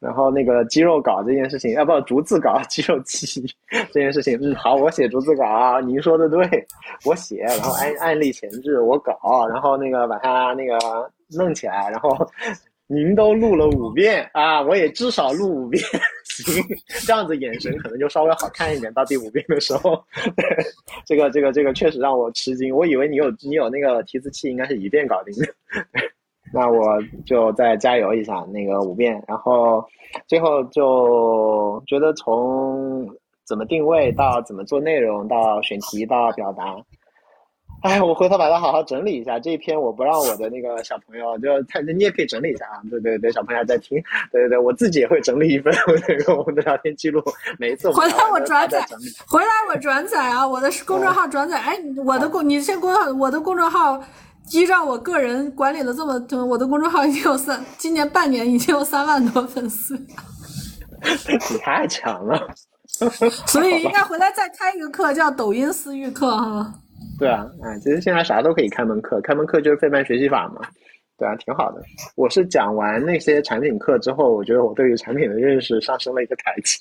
[0.01, 3.47] 然后那个肌肉稿这件事情，要不逐字稿 肌肉记忆
[3.93, 6.67] 这件事情，嗯，好，我写逐字稿，您说的对，
[7.05, 10.79] 我写，然后案案例前置我搞，然后那个把它那个
[11.37, 12.17] 弄起来，然后
[12.87, 15.83] 您都录了五遍啊，我也至少录五遍，
[16.25, 16.65] 行，
[17.07, 18.93] 这样子眼神可能就稍微好看一点。
[18.95, 20.03] 到第五遍的时候，
[21.05, 25.47] 这个这个这个确实让我吃惊，我以为你有你有那个提词器，应该是一遍搞定的。
[25.93, 26.11] 对
[26.53, 29.85] 那我就再加油一下那个五遍，然后
[30.27, 33.07] 最后就觉得从
[33.47, 36.75] 怎么定位到怎么做内容到选题到表达，
[37.83, 39.39] 哎，我回头把它好好整理一下。
[39.39, 42.83] 这一篇我不让我的那个小朋友，就他你也可以整理一下啊。
[42.91, 43.97] 对对对，小朋友在听，
[44.33, 45.73] 对对对，我自己也会整理一份
[46.09, 47.23] 那个我们的聊天记录。
[47.59, 48.85] 每一次回来我转载，
[49.29, 51.59] 回来我转载啊，我的公众号转载。
[51.59, 54.03] 哎，我的公，你先公号，我的公众号。
[54.53, 59.97] 依照我个人管理了这么多，我的公众号已经有三，今年半年已经有三万多粉丝。
[59.97, 62.39] 你太强了。
[63.47, 66.75] 所以应该回来再开一个课，叫抖音私域课哈。
[67.19, 70.61] 对啊，哎，其实现在啥都可以开门课，开门课就是费曼学习法嘛。
[71.17, 71.83] 对啊，挺好的。
[72.17, 76.79] 我是讲完那些产品课之后，我觉得我对于产品的认识上升了一个台阶。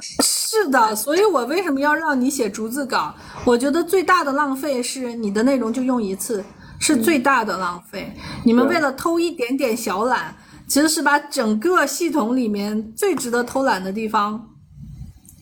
[0.22, 3.14] 是的，所以我为什么要让你写逐字稿？
[3.44, 6.44] 我觉得最大的浪费是你的内容就用一次，
[6.80, 8.12] 是最大的浪费。
[8.44, 10.34] 你们为了偷一点点小懒，
[10.66, 14.48] 其实是把整个系统里面最值得偷懒的地方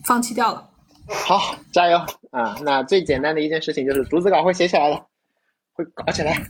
[0.05, 0.69] 放弃掉了。
[1.07, 1.97] 好，加油
[2.31, 2.57] 啊！
[2.63, 4.95] 那最简单的一件事情就是逐字稿会写起来的，
[5.73, 6.41] 会搞起来。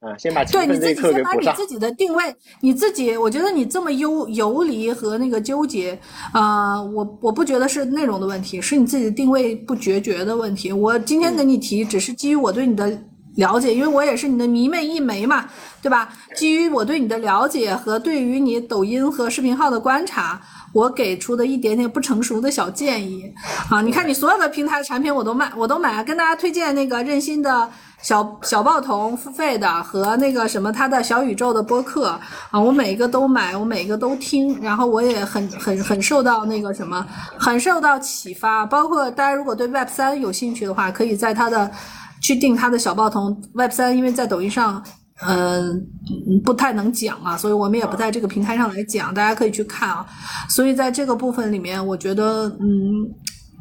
[0.00, 5.96] 啊，先把对你自己先把你自己的定位，你自己，我觉得你这么游游离和那个纠结，
[6.32, 10.72] 啊，我我不觉得是内容的问题，是你自己的定位不决绝的问题。
[10.72, 13.00] 我今天跟你提，只是基于我对你的
[13.36, 15.46] 了解，因为我也是你的迷妹一枚嘛，
[15.80, 16.08] 对吧？
[16.36, 20.40] 基于我对你的了解和对于你抖音和视频号的观察，
[20.72, 23.32] 我给出的一点点不成熟的小建议。
[23.70, 27.68] 啊，你看你所有的平台产品我都卖，我都买，跟大家推荐那个任心的。
[28.02, 32.18] 小小报童付费的和那个什么他的小宇宙的播客
[32.50, 37.06] 啊，我每一个都买，我每一个都听，然后我也很很很受到那个什么，
[37.38, 38.66] 很受到启发。
[38.66, 41.70] 包括大家如果对 Web 三有兴趣的话，可以在他的
[42.22, 44.82] 去定他的小报童 Web 三，因为在抖音上
[45.26, 45.86] 嗯
[46.42, 50.06] 不太能讲啊，所以我们也不在这个平台上来讲，大家可以去看啊。
[50.48, 53.12] 所以在这个部分里面，我觉得嗯。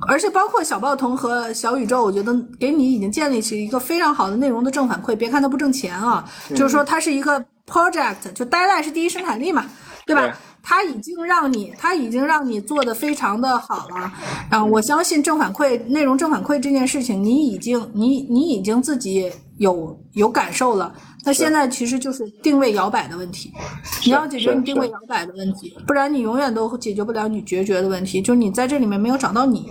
[0.07, 5.15] 而且包括小报童和小宇宙，我觉得给你已经建立起一个非常好的内容的正反馈。
[5.15, 9.63] 别看它不挣钱啊，就是说它是一个 project，就 deadline 是第一生产力嘛，
[10.07, 10.35] 对吧？
[10.63, 14.11] 它已经让你，他已经让你做的非常的好了。
[14.49, 20.93] 啊，我相信正反馈、内容正反馈这件事情，你已经，你你已经自己有有感受了。
[21.23, 23.51] 那现在其实就是定位摇摆的问题，
[24.05, 28.21] 你要解决你定位摇摆的问题，不然你永远都解决不了你决绝的问题。
[28.21, 29.69] 就是你在这里面没有找到你。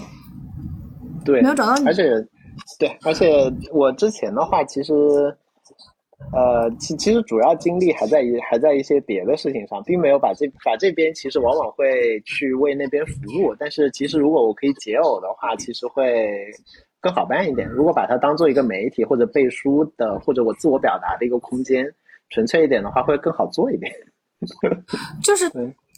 [1.25, 1.87] 对，没有找到你。
[1.87, 2.05] 而且，
[2.79, 4.93] 对，而且我之前的话，其实，
[6.33, 13.55] 呃，其其实主要精力还在一还在一些别的事情上，并没有把这把这边其实往往会去为那边服务。
[13.59, 16.31] 但是其实如果我可以解耦的话，其实会
[17.01, 17.69] 更好办一点。
[17.69, 21.85] 如果把它当做一个媒体或者背书的或者我自我表达的一个空间，
[22.29, 23.93] 纯粹一点的话，会更好做一点。
[25.23, 25.51] 就是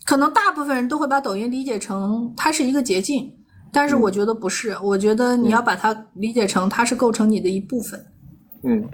[0.06, 3.30] 可能大部分人都会把抖音理解成它是一个捷径。
[3.74, 7.98] 但是我觉得不是，我觉得你要把它理解成它是构成你的一部分。
[8.64, 8.86] 嗯，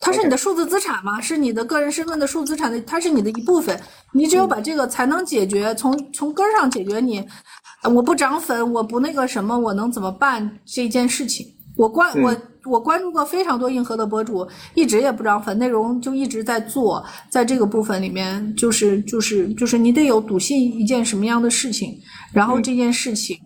[0.00, 1.20] 它是你的数字资产吗？
[1.20, 3.78] 是你的个人身份的数字资产的，它是你的一部分。
[4.12, 7.22] 你只有把这个才能解决，从从根上解决你，
[7.84, 11.46] 我不涨粉，我不那个什么，我能怎么办这件事情？
[11.76, 21.94] 我关我我关注过非常多硬核的博主，一直也不涨粉，内容就一直在做，在这个部分里面，就是就是就是你得有笃信一件什么样的事情，
[22.32, 23.38] 然后这件事情。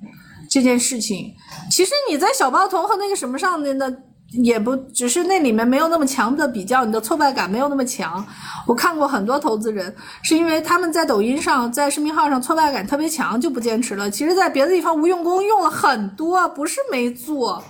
[0.51, 1.32] 这件事情，
[1.68, 3.90] 其实你在小包童和那个什么上面的，
[4.43, 8.24] 也不只是那里面没有那么强的比较，你的挫败感没有那么强。
[8.66, 14.11] 我看过很多投资人，是因为他们在抖音上、在视频号上挫败感特别强，就不坚持了。
[14.11, 17.62] 其实，在别的地方无用功用了很多，不是没做，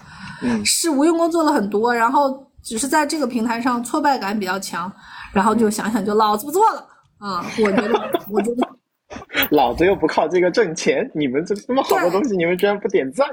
[0.64, 4.90] 是无用功做了很多，然后只是在这个平台上挫败感比较强，
[5.32, 6.86] 然后就想想就老子不做了
[7.18, 7.44] 啊！
[7.58, 8.68] 我觉得，我觉得。
[9.50, 13.28] 老子又不靠这个挣钱，你们这这么好的东西，你们居然不点赞？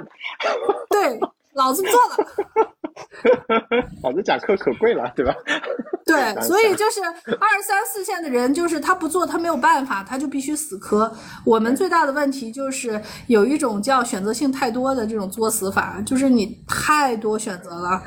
[0.89, 1.19] 对，
[1.53, 2.17] 老子不做了。
[4.03, 5.33] 老子讲课可贵了，对吧？
[6.05, 11.11] 对，所以就是二三四线的人，就是他不做，他没有办法，他就必须死磕。
[11.45, 18.01] 我们最大的问题就是有一种叫选择性太多的这种作死法，就是你太多选择了，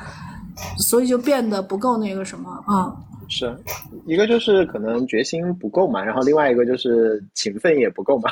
[0.79, 2.93] 所以就变得不够那个什么啊。
[3.27, 3.57] 是
[4.05, 8.29] 一个就是可能决心不够嘛，然后另外一个就是勤奋也不够嘛。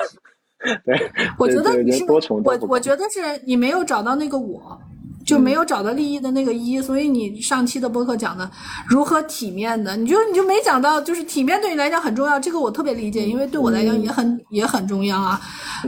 [0.85, 4.79] 对，我觉得你是我我觉得是你没有找到那个我，
[5.25, 8.49] 就没有找到利益的那个一，所以你上期的播客讲的
[8.87, 15.39] 如何体面的，你就你就没讲到，就是体面对你来讲很重要，这个我特别理解，因为对我来讲也很也很重要啊。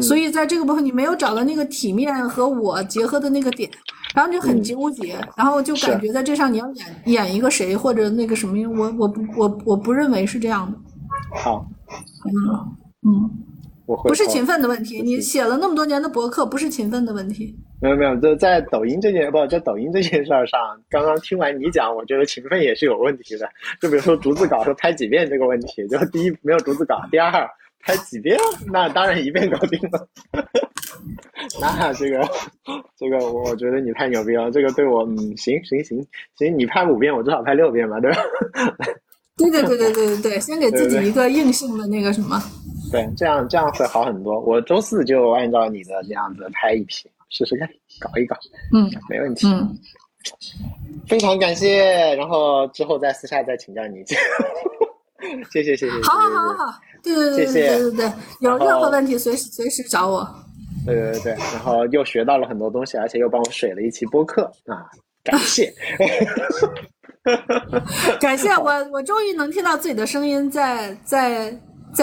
[0.01, 3.69] 所以在这个部分你没有找到那个体面和我结合的那个点。
[4.13, 10.77] 然后就很纠结，然后就感觉在这上你要演演一个谁或者那个什么，我我不我我不认为是这样的。
[11.37, 11.67] 好，
[12.23, 12.31] 嗯
[13.05, 13.29] 嗯，
[13.85, 17.55] 不是勤奋的问题，你写了那么多年的博客，不是勤奋的问题。
[17.81, 20.59] 没有没有，就在抖音这件不在抖音这件事儿上，
[20.89, 23.47] 刚刚听完你讲，我觉得勤奋也是有问题的。
[23.79, 27.31] 就比如说逐字稿说拍几遍这个问题，就第一没有逐字稿，第二
[27.81, 28.37] 拍几遍，
[28.71, 30.07] 那当然一遍搞定了。
[31.61, 32.27] 那这个，
[32.97, 34.49] 这个我觉得你太牛逼了。
[34.49, 36.03] 这个对我，嗯，行行行
[36.37, 38.17] 行，你拍五遍，我至少拍六遍吧，对吧？
[39.37, 42.39] 对对对 对对对对，先给自己一个硬性的那个什么。
[42.39, 42.64] 对，
[43.15, 44.39] 这样这样会好很多。
[44.39, 47.67] 我周四就按照你的这样子拍一批，试试看，
[47.99, 48.35] 搞一搞，
[48.73, 49.47] 嗯没问题。
[49.47, 49.77] 嗯，
[51.07, 54.03] 非常感谢，然后之后再私下再请教你。
[55.51, 58.11] 谢谢谢谢，好好好好好，对对对对对对对，
[58.41, 60.27] 有任何问题随时随时找我。
[60.85, 64.85] 对对对对，然后又学到了很多东西，而且又帮我水了一期播客啊，
[65.23, 65.73] 感谢。
[68.21, 71.59] 感谢我，我终于能听到自己的声音在在在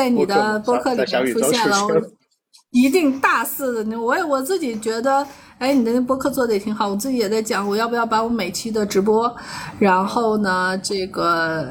[0.08, 2.00] 你的播客里面出现了，我
[2.70, 4.00] 一定大肆的。
[4.00, 5.26] 我也我自己觉得，
[5.58, 9.30] 哎，你的那播客做的也挺好，我自己也在讲，我要不要把我每期的直播，
[9.78, 11.68] 然后呢，这个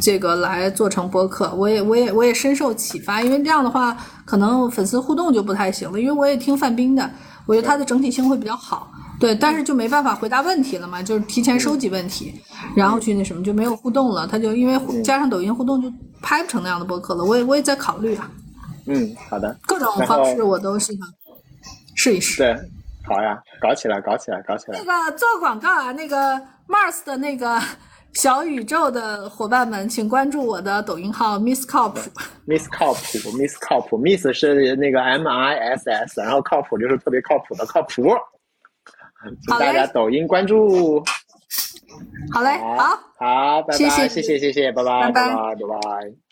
[0.00, 1.52] 这个来做成播客？
[1.56, 7.10] 我也我也我也深受启发，因为这样的话，可能粉丝互动就不太行了，因为我也听范冰的，
[7.46, 8.91] 我觉得他的整体性会比较好。
[9.22, 12.34] 对，但是就没办法回答问题了嘛，就是提前收集问题，
[12.74, 14.26] 然后去那什么就没有互动了。
[14.26, 15.88] 他就因为加上抖音互动，就
[16.20, 17.22] 拍不成那样的播客了。
[17.22, 18.28] 我也我也在考虑啊。
[18.88, 19.56] 嗯，好的。
[19.64, 21.08] 各种方式我都喜欢
[21.94, 22.38] 试一试。
[22.38, 22.52] 对，
[23.04, 24.80] 好呀，搞起来，搞起来，搞起来。
[24.80, 26.34] 那个做广告啊，那个
[26.66, 27.62] Mars 的那个
[28.14, 32.00] 小宇宙的伙伴们，请关注我的抖音号 Miss 靠谱。
[32.44, 38.02] Miss 靠谱，Miss 靠谱，Miss 是那个 M I S S，然后靠谱就是特别靠谱的靠谱。
[39.46, 41.02] 请大家抖音关注。
[42.32, 46.31] 好嘞，好，好，拜拜，谢谢谢谢，谢谢，拜拜，拜拜拜拜，拜拜。